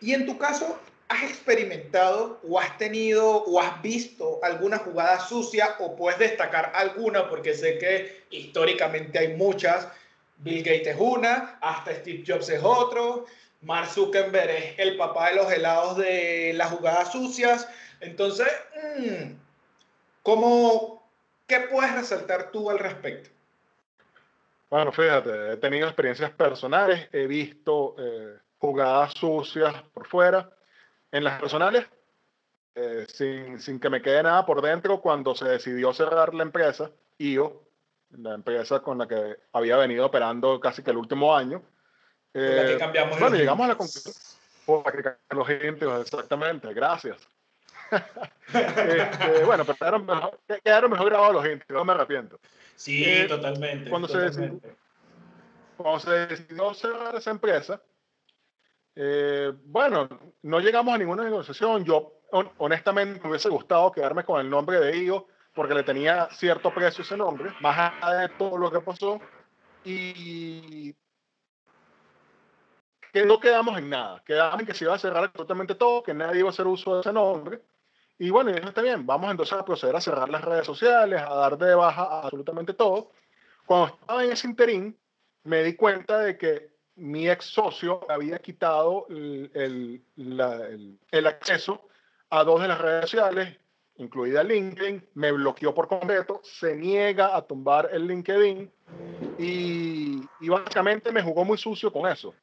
[0.00, 0.78] Y en tu caso,
[1.08, 7.28] ¿has experimentado o has tenido o has visto alguna jugada sucia o puedes destacar alguna?
[7.28, 9.88] Porque sé que históricamente hay muchas.
[10.38, 13.26] Bill Gates es una, hasta Steve Jobs es otro.
[13.62, 17.68] Mark Zuckerberg es el papá de los helados de las jugadas sucias.
[18.00, 18.48] Entonces,
[18.98, 19.32] mm,
[20.22, 21.02] ¿cómo,
[21.46, 23.30] ¿qué puedes resaltar tú al respecto?
[24.70, 30.48] Bueno, fíjate, he tenido experiencias personales, he visto eh, jugadas sucias por fuera.
[31.10, 31.86] En las personales,
[32.76, 36.92] eh, sin, sin, que me quede nada por dentro, cuando se decidió cerrar la empresa,
[37.18, 37.64] IO,
[38.10, 41.62] la empresa con la que había venido operando casi que el último año.
[42.32, 44.14] Eh, cambiamos bueno, llegamos a la conclusión.
[44.64, 47.18] Por la que cambiamos los íntegros, exactamente, gracias.
[48.52, 52.40] Este, bueno, pero quedaron mejor, quedaron mejor grabados los íntegros, no me arrepiento.
[52.76, 53.90] Sí, eh, totalmente.
[53.90, 54.60] Cuando, Se decidió,
[55.76, 57.82] cuando se decidió cerrar esa empresa,
[58.96, 60.08] eh, bueno,
[60.42, 61.84] no llegamos a ninguna negociación.
[61.84, 62.22] Yo,
[62.58, 67.02] honestamente, me hubiese gustado quedarme con el nombre de IO porque le tenía cierto precio
[67.02, 69.20] ese nombre, más allá de todo lo que pasó.
[69.84, 70.94] Y
[73.12, 74.22] que no quedamos en nada.
[74.24, 76.94] Quedamos en que se iba a cerrar absolutamente todo, que nadie iba a hacer uso
[76.94, 77.60] de ese nombre.
[78.20, 81.34] Y bueno, eso está bien, vamos entonces a proceder a cerrar las redes sociales, a
[81.36, 83.12] dar de baja absolutamente todo.
[83.64, 84.94] Cuando estaba en ese interín,
[85.44, 90.04] me di cuenta de que mi ex socio había quitado el,
[91.10, 91.88] el, acceso
[92.28, 93.56] a dos de las redes sociales,
[93.96, 98.70] incluida LinkedIn, me bloqueó por completo, se niega a tumbar el LinkedIn
[99.38, 102.34] y, y básicamente me jugó muy sucio con eso.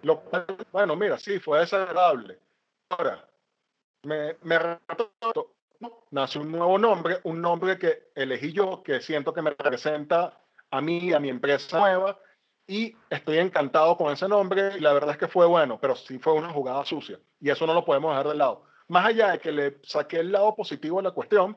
[0.00, 0.22] Lo
[0.72, 2.38] bueno, mira, sí, fue desagradable.
[2.88, 3.28] Ahora,
[4.04, 4.58] me, me
[6.10, 10.38] nace un nuevo nombre, un nombre que elegí yo, que siento que me representa
[10.70, 12.18] a mí, a mi empresa nueva,
[12.66, 16.18] y estoy encantado con ese nombre, y la verdad es que fue bueno, pero sí
[16.18, 18.64] fue una jugada sucia, y eso no lo podemos dejar de lado.
[18.88, 21.56] Más allá de que le saqué el lado positivo de la cuestión,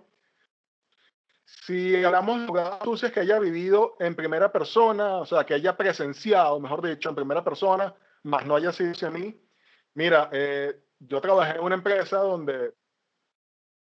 [1.45, 5.77] si hablamos de jugadas sucias que haya vivido en primera persona, o sea, que haya
[5.77, 7.93] presenciado, mejor dicho, en primera persona,
[8.23, 9.39] más no haya sido a mí,
[9.93, 12.73] mira, eh, yo trabajé en una empresa donde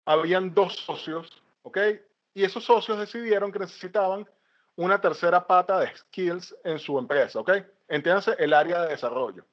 [0.05, 1.77] habían dos socios, ¿ok?
[2.33, 4.27] Y esos socios decidieron que necesitaban
[4.75, 7.51] una tercera pata de skills en su empresa, ¿ok?
[7.87, 9.45] Entiéndase el área de desarrollo.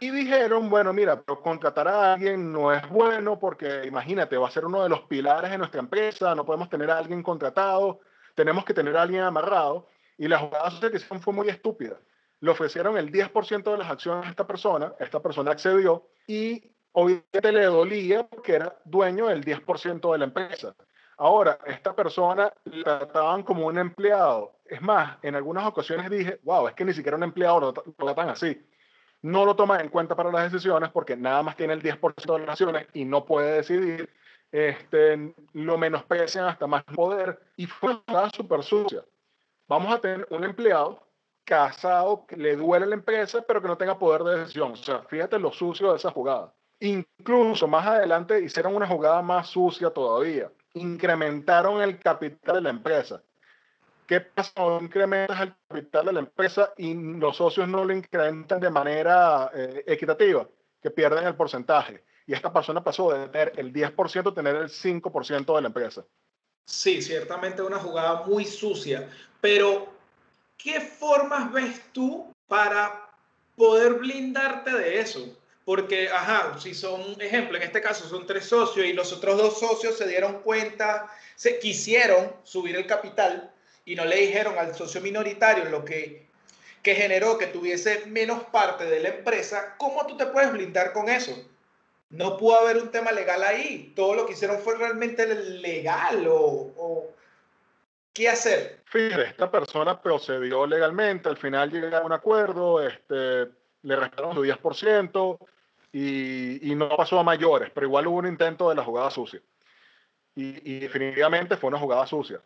[0.00, 4.50] Y dijeron, bueno, mira, pero contratar a alguien no es bueno porque imagínate, va a
[4.50, 8.00] ser uno de los pilares de nuestra empresa, no podemos tener a alguien contratado,
[8.34, 9.88] tenemos que tener a alguien amarrado.
[10.18, 11.96] Y la jugada que hicieron fue muy estúpida.
[12.44, 17.50] Le ofrecieron el 10% de las acciones a esta persona, esta persona accedió y obviamente
[17.50, 20.76] le dolía porque era dueño del 10% de la empresa.
[21.16, 24.60] Ahora, esta persona la trataban como un empleado.
[24.66, 28.28] Es más, en algunas ocasiones dije, wow, es que ni siquiera un empleado lo, tratan
[28.28, 28.62] así.
[29.22, 32.40] No lo toma en cuenta para las decisiones porque nada más tiene el 10% de
[32.40, 34.10] las acciones y no puede decidir.
[34.52, 39.02] Este, lo menosprecian hasta más poder y fue una súper sucia.
[39.66, 41.03] Vamos a tener un empleado
[41.44, 44.72] casado que le duele la empresa pero que no tenga poder de decisión.
[44.72, 46.52] O sea, fíjate lo sucio de esa jugada.
[46.80, 50.50] Incluso más adelante hicieron una jugada más sucia todavía.
[50.74, 53.22] Incrementaron el capital de la empresa.
[54.06, 58.60] ¿Qué pasa cuando incrementas el capital de la empresa y los socios no lo incrementan
[58.60, 60.46] de manera eh, equitativa?
[60.82, 62.04] Que pierden el porcentaje.
[62.26, 66.04] Y esta persona pasó de tener el 10% a tener el 5% de la empresa.
[66.66, 69.08] Sí, ciertamente una jugada muy sucia.
[69.40, 69.93] Pero,
[70.56, 73.10] ¿qué formas ves tú para
[73.56, 75.38] poder blindarte de eso?
[75.64, 79.58] Porque, ajá, si son, ejemplo, en este caso son tres socios y los otros dos
[79.58, 83.50] socios se dieron cuenta, se quisieron subir el capital
[83.84, 86.26] y no le dijeron al socio minoritario lo que,
[86.82, 91.08] que generó que tuviese menos parte de la empresa, ¿cómo tú te puedes blindar con
[91.08, 91.34] eso?
[92.10, 93.92] No pudo haber un tema legal ahí.
[93.96, 97.06] Todo lo que hicieron fue realmente legal o,
[98.14, 98.80] ¿qué hacer?
[98.86, 103.48] Fíjate, esta persona procedió legalmente, al final llegaron a un acuerdo, este,
[103.82, 105.38] le restaron su 10%,
[105.94, 109.40] y, no pasó a mayores, pero igual hubo un intento de la jugada sucia.
[110.34, 112.40] Y, definitivamente fue una jugada sucia.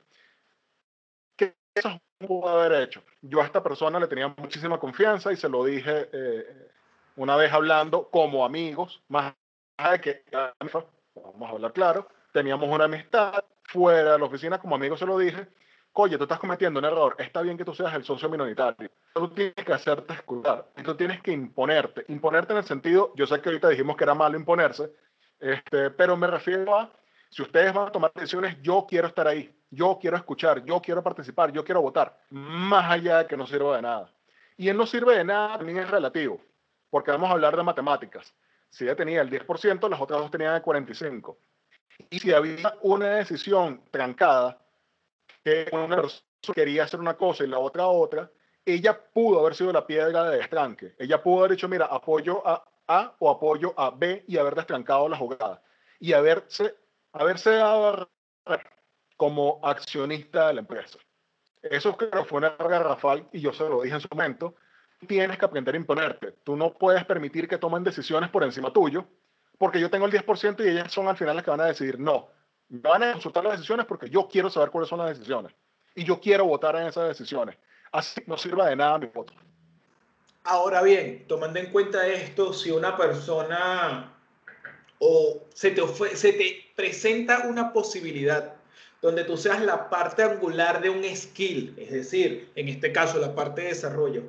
[1.34, 3.02] ¿Qué eso pudo haber hecho?
[3.22, 6.68] Yo a esta persona le tenía muchísima confianza y se lo dije eh,
[7.16, 9.34] una vez hablando como amigos, más
[9.78, 10.24] allá de que,
[11.14, 15.18] vamos a hablar claro, teníamos una amistad fuera de la oficina, como amigos se lo
[15.18, 15.46] dije,
[15.92, 19.28] oye, tú estás cometiendo un error, está bien que tú seas el socio minoritario, tú
[19.28, 23.50] tienes que hacerte escuchar, tú tienes que imponerte, imponerte en el sentido, yo sé que
[23.50, 24.90] ahorita dijimos que era malo imponerse,
[25.38, 26.90] este, pero me refiero a,
[27.28, 31.02] si ustedes van a tomar decisiones, yo quiero estar ahí, yo quiero escuchar, yo quiero
[31.02, 34.10] participar, yo quiero votar, más allá de que no sirva de nada.
[34.56, 36.40] Y él no sirve de nada también es relativo,
[36.90, 38.34] porque vamos a hablar de matemáticas.
[38.70, 41.36] Si ella tenía el 10%, las otras dos tenían el 45%.
[42.10, 44.58] Y si había una decisión trancada,
[45.44, 46.22] que una persona
[46.54, 48.30] quería hacer una cosa y la otra otra,
[48.64, 50.94] ella pudo haber sido la piedra de destranque.
[50.98, 55.08] Ella pudo haber dicho, mira, apoyo a A o apoyo a B y haber destrancado
[55.08, 55.62] la jugada.
[56.00, 56.74] Y haberse,
[57.12, 58.08] haberse dado
[59.16, 60.98] como accionista de la empresa.
[61.62, 64.54] Eso creo fue una garrafal y yo se lo dije en su momento.
[65.06, 66.32] Tienes que aprender a imponerte.
[66.44, 69.06] Tú no puedes permitir que tomen decisiones por encima tuyo,
[69.58, 71.98] porque yo tengo el 10% y ellas son al final las que van a decidir
[71.98, 72.28] no
[72.68, 75.52] van a consultar las decisiones porque yo quiero saber cuáles son las decisiones
[75.94, 77.56] y yo quiero votar en esas decisiones.
[77.90, 79.32] Así no sirva de nada mi voto.
[80.44, 84.12] Ahora bien, tomando en cuenta esto, si una persona
[84.98, 88.54] o se te, se te presenta una posibilidad
[89.00, 93.34] donde tú seas la parte angular de un skill, es decir, en este caso la
[93.34, 94.22] parte de desarrollo,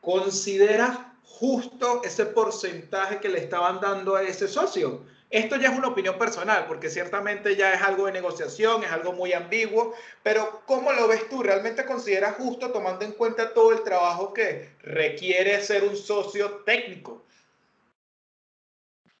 [0.00, 0.98] ¿consideras
[1.38, 5.04] justo ese porcentaje que le estaban dando a ese socio?
[5.30, 9.12] Esto ya es una opinión personal, porque ciertamente ya es algo de negociación, es algo
[9.12, 11.42] muy ambiguo, pero ¿cómo lo ves tú?
[11.42, 17.24] ¿Realmente consideras justo tomando en cuenta todo el trabajo que requiere ser un socio técnico?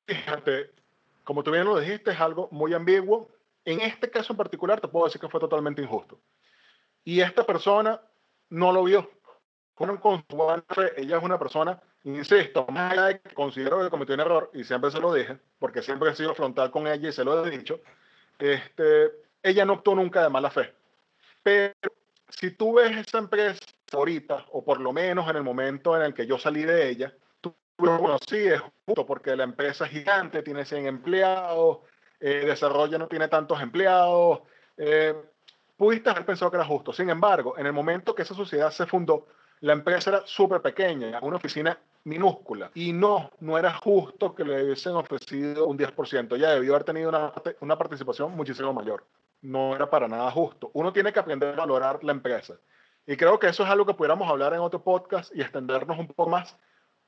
[0.04, 0.72] Fíjate,
[1.22, 3.30] como tú bien lo dijiste, es algo muy ambiguo.
[3.64, 6.20] En este caso en particular te puedo decir que fue totalmente injusto.
[7.04, 8.00] Y esta persona
[8.48, 9.08] no lo vio.
[9.74, 9.98] Con
[10.96, 14.64] ella es una persona Insisto, más allá de que considero que cometió un error, y
[14.64, 17.50] siempre se lo dije, porque siempre he sido frontal con ella y se lo he
[17.50, 17.80] dicho,
[18.38, 19.10] este,
[19.42, 20.74] ella no actuó nunca de mala fe.
[21.42, 21.74] Pero
[22.28, 23.60] si tú ves esa empresa
[23.92, 27.14] ahorita, o por lo menos en el momento en el que yo salí de ella,
[27.40, 27.54] tú,
[28.26, 31.80] sí, es justo porque la empresa es gigante, tiene 100 empleados,
[32.18, 34.40] eh, desarrolla no tiene tantos empleados,
[34.78, 35.14] eh,
[35.76, 36.94] pudiste haber pensado que era justo.
[36.94, 39.26] Sin embargo, en el momento que esa sociedad se fundó,
[39.60, 42.70] la empresa era súper pequeña, una oficina minúscula.
[42.74, 46.36] Y no, no era justo que le hubiesen ofrecido un 10%.
[46.36, 49.04] Ya debió haber tenido una, una participación muchísimo mayor.
[49.42, 50.70] No era para nada justo.
[50.74, 52.54] Uno tiene que aprender a valorar la empresa.
[53.06, 56.06] Y creo que eso es algo que pudiéramos hablar en otro podcast y extendernos un
[56.06, 56.56] poco más.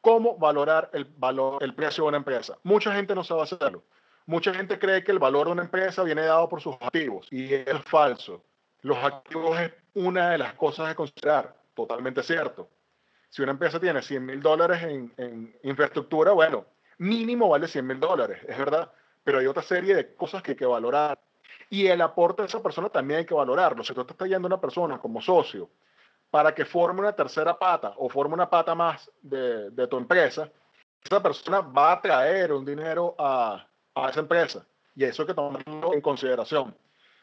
[0.00, 2.58] Cómo valorar el valor, el precio de una empresa.
[2.64, 3.84] Mucha gente no sabe hacerlo.
[4.26, 7.54] Mucha gente cree que el valor de una empresa viene dado por sus activos y
[7.54, 8.44] es falso.
[8.80, 12.68] Los activos es una de las cosas a considerar, totalmente cierto.
[13.32, 16.66] Si una empresa tiene 100 mil dólares en, en, infraestructura, bueno,
[16.98, 18.92] mínimo vale 100 mil dólares, es verdad,
[19.24, 21.18] pero hay otra serie de cosas que hay que valorar.
[21.70, 23.82] Y el aporte de esa persona también hay que valorarlo.
[23.82, 25.70] Si tú estás trayendo a una persona como socio
[26.30, 30.50] para que forme una tercera pata o forme una pata más de, de tu empresa,
[31.02, 34.66] esa persona va a traer un dinero a, a esa empresa.
[34.94, 36.76] Y eso hay que tomarlo en consideración.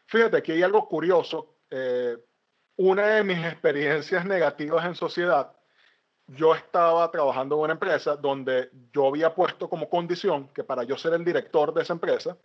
[0.07, 1.53] Fíjate, aquí hay algo curioso.
[1.69, 2.17] Eh,
[2.77, 5.51] una de mis experiencias negativas en sociedad,
[6.35, 10.97] yo estaba trabajando en una empresa donde yo había puesto como condición que para yo
[10.97, 12.37] ser el director de esa empresa,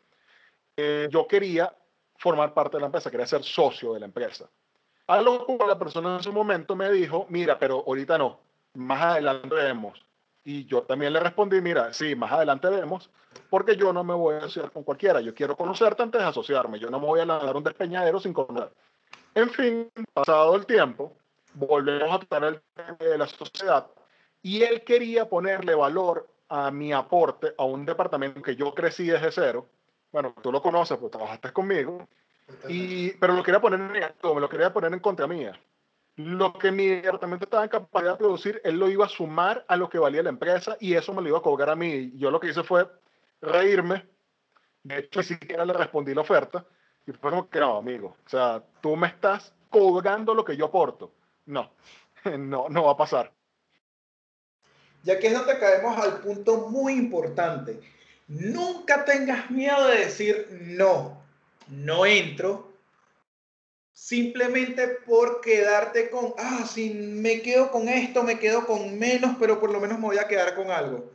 [0.77, 1.75] eh, yo quería
[2.17, 4.49] formar parte de la empresa, quería ser socio de la empresa.
[5.07, 8.41] A lo que la persona en ese momento me dijo, mira, pero ahorita no,
[8.75, 10.03] más adelante vemos.
[10.45, 13.11] Y yo también le respondí, mira, sí, más adelante vemos,
[13.51, 15.21] porque yo no me voy a asociar con cualquiera.
[15.21, 16.79] Yo quiero conocerte antes de asociarme.
[16.79, 18.71] Yo no me voy a lanzar un despeñadero sin conocer.
[19.35, 21.17] En fin, pasado el tiempo,
[21.55, 23.87] volvemos a tratar el tema de la sociedad
[24.43, 29.33] y él quería ponerle valor a mi aporte a un departamento que yo crecí desde
[29.33, 29.67] cero.
[30.13, 32.07] Bueno, tú lo conoces, pues trabajaste conmigo.
[32.69, 35.59] Y, pero lo quería poner en me lo quería poner en contra mía
[36.17, 39.77] lo que mi departamento estaba en capacidad de producir, él lo iba a sumar a
[39.77, 42.13] lo que valía la empresa y eso me lo iba a cobrar a mí.
[42.15, 42.89] Yo lo que hice fue
[43.41, 44.07] reírme.
[44.83, 46.65] De hecho, ni siquiera le respondí la oferta.
[47.07, 48.17] Y fue como que no, amigo.
[48.25, 51.13] O sea, tú me estás cobrando lo que yo aporto.
[51.47, 51.71] No,
[52.39, 53.33] no, no va a pasar.
[55.05, 57.79] Y aquí es donde caemos al punto muy importante.
[58.27, 61.23] Nunca tengas miedo de decir no.
[61.69, 62.75] No entro
[63.95, 69.61] simplemente por quedarte con, ah, si me quedo con esto, me quedo con menos, pero
[69.61, 71.13] por lo menos me voy a quedar con algo.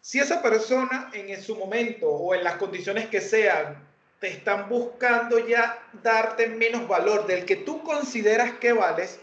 [0.00, 3.86] Si esa persona en su momento o en las condiciones que sean
[4.20, 9.20] te están buscando ya darte menos valor del que tú consideras que vales,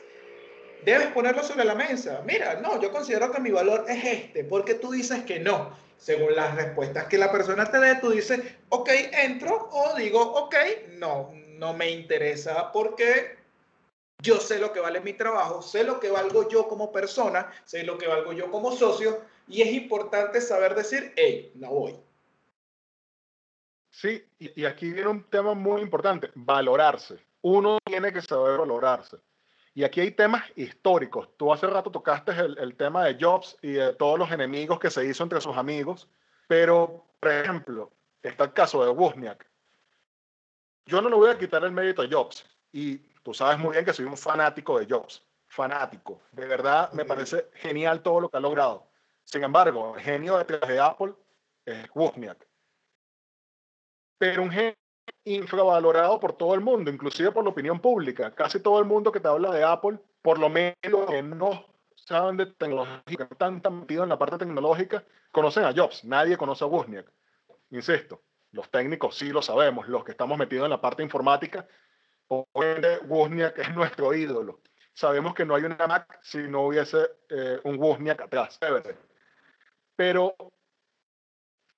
[0.85, 2.21] debes ponerlo sobre la mesa.
[2.25, 5.75] Mira, no, yo considero que mi valor es este, porque tú dices que no.
[5.97, 10.55] Según las respuestas que la persona te dé, tú dices, ok, entro o digo, ok,
[10.97, 13.37] no, no me interesa porque
[14.21, 17.83] yo sé lo que vale mi trabajo, sé lo que valgo yo como persona, sé
[17.83, 21.95] lo que valgo yo como socio y es importante saber decir, hey, no voy.
[23.91, 27.17] Sí, y, aquí viene un tema muy importante, valorarse.
[27.41, 29.17] Uno tiene que saber valorarse.
[29.75, 31.29] Y aquí hay temas históricos.
[31.37, 34.89] Tú hace rato tocaste el, el, tema de Jobs y de todos los enemigos que
[34.89, 36.09] se hizo entre sus amigos,
[36.47, 37.91] pero, por ejemplo,
[38.23, 39.45] está el caso de Wozniak
[40.85, 42.45] yo no le voy a quitar el mérito a Jobs.
[42.71, 45.23] Y tú sabes muy bien que soy un fanático de Jobs.
[45.47, 46.21] Fanático.
[46.31, 48.87] De verdad, me parece genial todo lo que ha logrado.
[49.23, 51.13] Sin embargo, el genio detrás de Apple
[51.65, 52.47] es Wozniak.
[54.17, 54.75] Pero un genio
[55.25, 58.33] infravalorado por todo el mundo, inclusive por la opinión pública.
[58.33, 61.65] Casi todo el mundo que te habla de Apple, por lo menos que no
[61.95, 66.05] saben de tecnología, que están en la parte tecnológica, conocen a Jobs.
[66.05, 67.11] Nadie conoce a Wozniak.
[67.71, 68.21] Insisto,
[68.51, 71.67] los técnicos sí lo sabemos, los que estamos metidos en la parte informática,
[72.27, 74.61] obviamente Wozniak es nuestro ídolo.
[74.93, 78.57] Sabemos que no hay una Mac si no hubiese eh, un Wozniak atrás.
[79.95, 80.35] Pero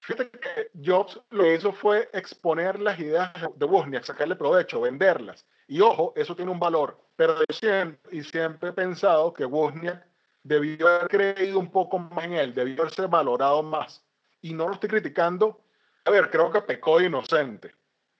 [0.08, 5.46] fíjate que Jobs lo que hizo fue exponer las ideas de Wozniak, sacarle provecho, venderlas.
[5.68, 7.00] Y ojo, eso tiene un valor.
[7.16, 10.06] Pero yo siempre, y siempre he pensado que Wozniak
[10.44, 14.04] debió haber creído un poco más en él, debió haberse valorado más.
[14.42, 15.62] Y no lo estoy criticando
[16.08, 17.76] a ver, creo que pecó inocente.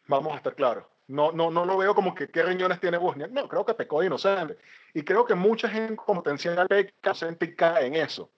[0.08, 0.84] Vamos a estar claros.
[1.08, 3.28] No, no, no lo veo como que qué riñones tiene Bosnia.
[3.28, 4.58] No, creo que pecó inocente.
[4.94, 8.30] Y creo que mucha gente con potencial peca inocente cae en eso.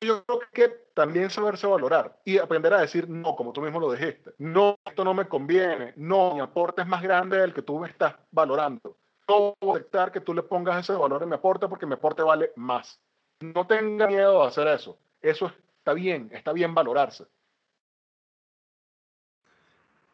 [0.00, 3.92] Yo creo que también saberse valorar y aprender a decir no, como tú mismo lo
[3.92, 4.32] dijiste.
[4.38, 5.92] No, esto no me conviene.
[5.96, 8.96] No, mi aporte es más grande del que tú me estás valorando.
[9.28, 12.22] No puedo aceptar que tú le pongas ese valor en mi aporte porque mi aporte
[12.22, 13.00] vale más.
[13.40, 14.98] No tenga miedo de hacer eso.
[15.20, 17.26] Eso está bien, está bien valorarse.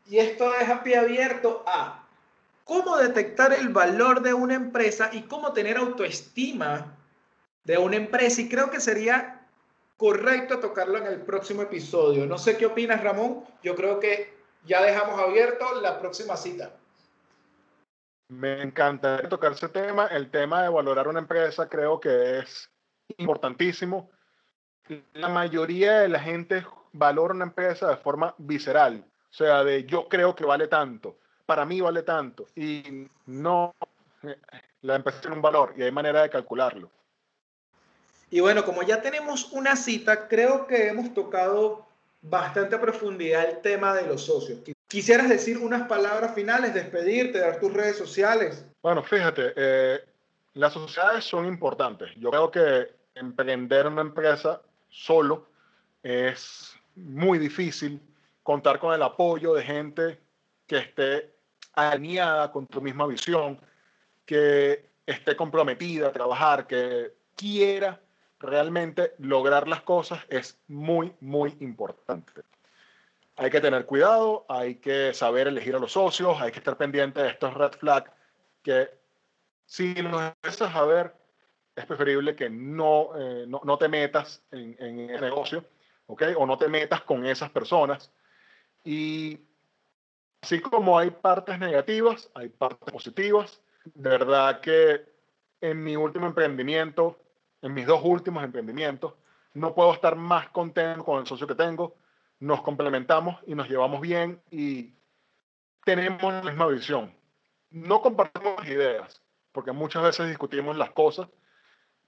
[0.07, 2.07] Y esto deja pie abierto a
[2.65, 6.97] cómo detectar el valor de una empresa y cómo tener autoestima
[7.65, 8.41] de una empresa.
[8.43, 9.34] Y creo que sería
[9.97, 12.27] correcto tocarlo en el próximo episodio.
[12.27, 13.45] No sé qué opinas, Ramón.
[13.63, 14.35] Yo creo que
[14.65, 16.77] ya dejamos abierto la próxima cita.
[18.29, 20.07] Me encanta tocar ese tema.
[20.07, 22.71] El tema de valorar una empresa creo que es
[23.19, 24.11] importantísimo.
[25.13, 29.05] La mayoría de la gente valora una empresa de forma visceral.
[29.31, 33.75] O sea, de yo creo que vale tanto, para mí vale tanto, y no,
[34.83, 36.91] la empresa tiene un valor y hay manera de calcularlo.
[38.31, 41.87] Y bueno, como ya tenemos una cita, creo que hemos tocado
[42.23, 44.61] bastante a profundidad el tema de los socios.
[44.89, 48.65] ¿Quisieras decir unas palabras finales, despedirte, dar tus redes sociales?
[48.83, 50.01] Bueno, fíjate, eh,
[50.55, 52.11] las sociedades son importantes.
[52.17, 55.47] Yo creo que emprender una empresa solo
[56.03, 58.01] es muy difícil.
[58.43, 60.21] Contar con el apoyo de gente
[60.67, 61.35] que esté
[61.75, 63.59] alineada con tu misma visión,
[64.25, 68.01] que esté comprometida a trabajar, que quiera
[68.45, 72.43] realmente lograr las cosas es muy, muy importante.
[73.37, 77.21] Hay que tener cuidado, hay que saber elegir a los socios, hay que estar pendiente
[77.21, 78.11] de estos red flags
[78.63, 78.91] que
[79.67, 81.15] si los empiezas a ver,
[81.75, 85.65] es preferible que no, eh, no, no, te metas en, el negocio,
[86.07, 86.23] ¿ok?
[86.37, 88.13] O no te metas con esas personas.
[88.85, 89.41] Y
[90.43, 93.61] así como hay partes negativas, hay partes positivas.
[93.95, 95.05] Verdad que
[95.61, 97.19] en mi último emprendimiento,
[97.65, 99.15] en mis dos últimos emprendimientos,
[99.55, 101.97] no puedo estar más contento con el socio que tengo.
[102.41, 104.93] Nos complementamos y nos llevamos bien y
[105.83, 107.15] tenemos la misma visión.
[107.71, 111.29] No compartimos ideas, porque muchas veces discutimos las cosas,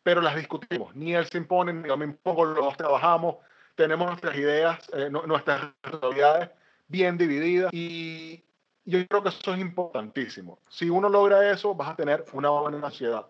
[0.03, 0.95] pero las discutimos.
[0.95, 3.37] Ni él se impone, ni yo me impongo, los dos trabajamos,
[3.77, 6.51] tenemos nuestras ideas, eh, nuestras responsabilidades
[6.87, 8.45] bien divididas y
[8.85, 10.59] yo creo que eso es importantísimo.
[10.69, 13.27] Si uno logra eso, vas a tener una buena sociedad.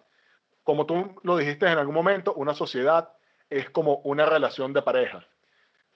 [0.67, 3.13] Como tú lo dijiste en algún momento, una sociedad
[3.49, 5.25] es como una relación de pareja.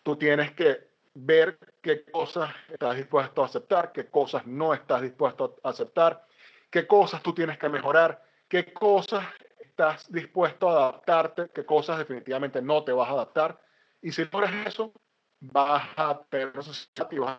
[0.05, 5.57] Tú tienes que ver qué cosas estás dispuesto a aceptar, qué cosas no estás dispuesto
[5.65, 6.25] a aceptar,
[6.71, 9.27] qué cosas tú tienes que mejorar, qué cosas
[9.59, 13.61] estás dispuesto a adaptarte, qué cosas definitivamente no te vas a adaptar.
[14.01, 14.93] Y si logras eso,
[15.41, 16.53] vas a tener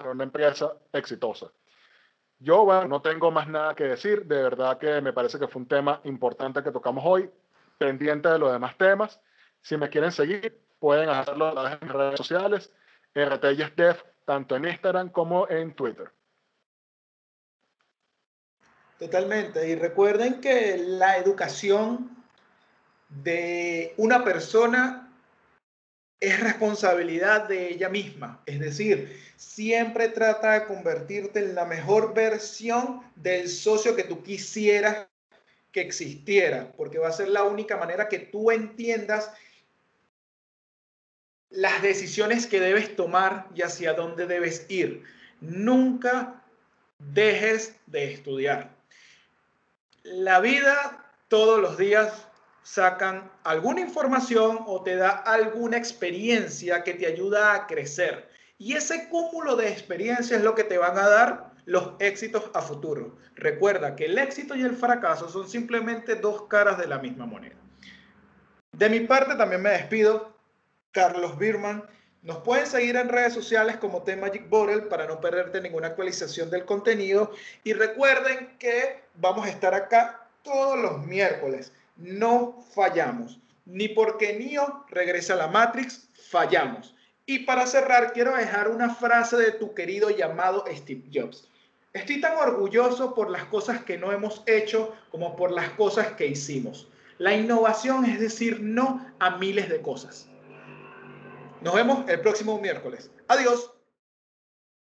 [0.04, 1.50] una empresa exitosa.
[2.42, 4.26] Yo, bueno, no tengo más nada que decir.
[4.26, 7.30] De verdad que me parece que fue un tema importante que tocamos hoy,
[7.78, 9.22] pendiente de los demás temas.
[9.62, 12.74] Si me quieren seguir, pueden hacerlo a través de mis redes sociales,
[13.14, 16.12] RTYesDev, tanto en Instagram como en Twitter.
[18.98, 19.70] Totalmente.
[19.70, 22.10] Y recuerden que la educación
[23.10, 25.11] de una persona
[26.22, 28.42] es responsabilidad de ella misma.
[28.46, 35.08] Es decir, siempre trata de convertirte en la mejor versión del socio que tú quisieras
[35.72, 39.32] que existiera, porque va a ser la única manera que tú entiendas
[41.50, 45.04] las decisiones que debes tomar y hacia dónde debes ir.
[45.42, 46.44] Nunca
[47.00, 48.70] dejes de estudiar.
[50.04, 52.28] La vida todos los días
[52.64, 58.30] sacan alguna información o te da alguna experiencia que te ayuda a crecer.
[58.58, 62.62] Y ese cúmulo de experiencias es lo que te van a dar los éxitos a
[62.62, 63.18] futuro.
[63.36, 67.56] Recuerda que el éxito y el fracaso son simplemente dos caras de la misma moneda.
[68.72, 70.38] De mi parte también me despido.
[70.92, 71.84] Carlos Birman.
[72.22, 76.52] Nos pueden seguir en redes sociales como The Magic Bottle para no perderte ninguna actualización
[76.52, 77.32] del contenido.
[77.64, 83.40] Y recuerden que vamos a estar acá todos los miércoles no fallamos.
[83.66, 86.96] Ni porque Neo regresa a la Matrix, fallamos.
[87.26, 91.48] Y para cerrar, quiero dejar una frase de tu querido llamado Steve Jobs.
[91.94, 96.28] Estoy tan orgulloso por las cosas que no hemos hecho como por las cosas que
[96.28, 96.88] hicimos.
[97.18, 100.28] La innovación es decir no a miles de cosas.
[101.62, 103.12] Nos vemos el próximo miércoles.
[103.28, 103.72] Adiós.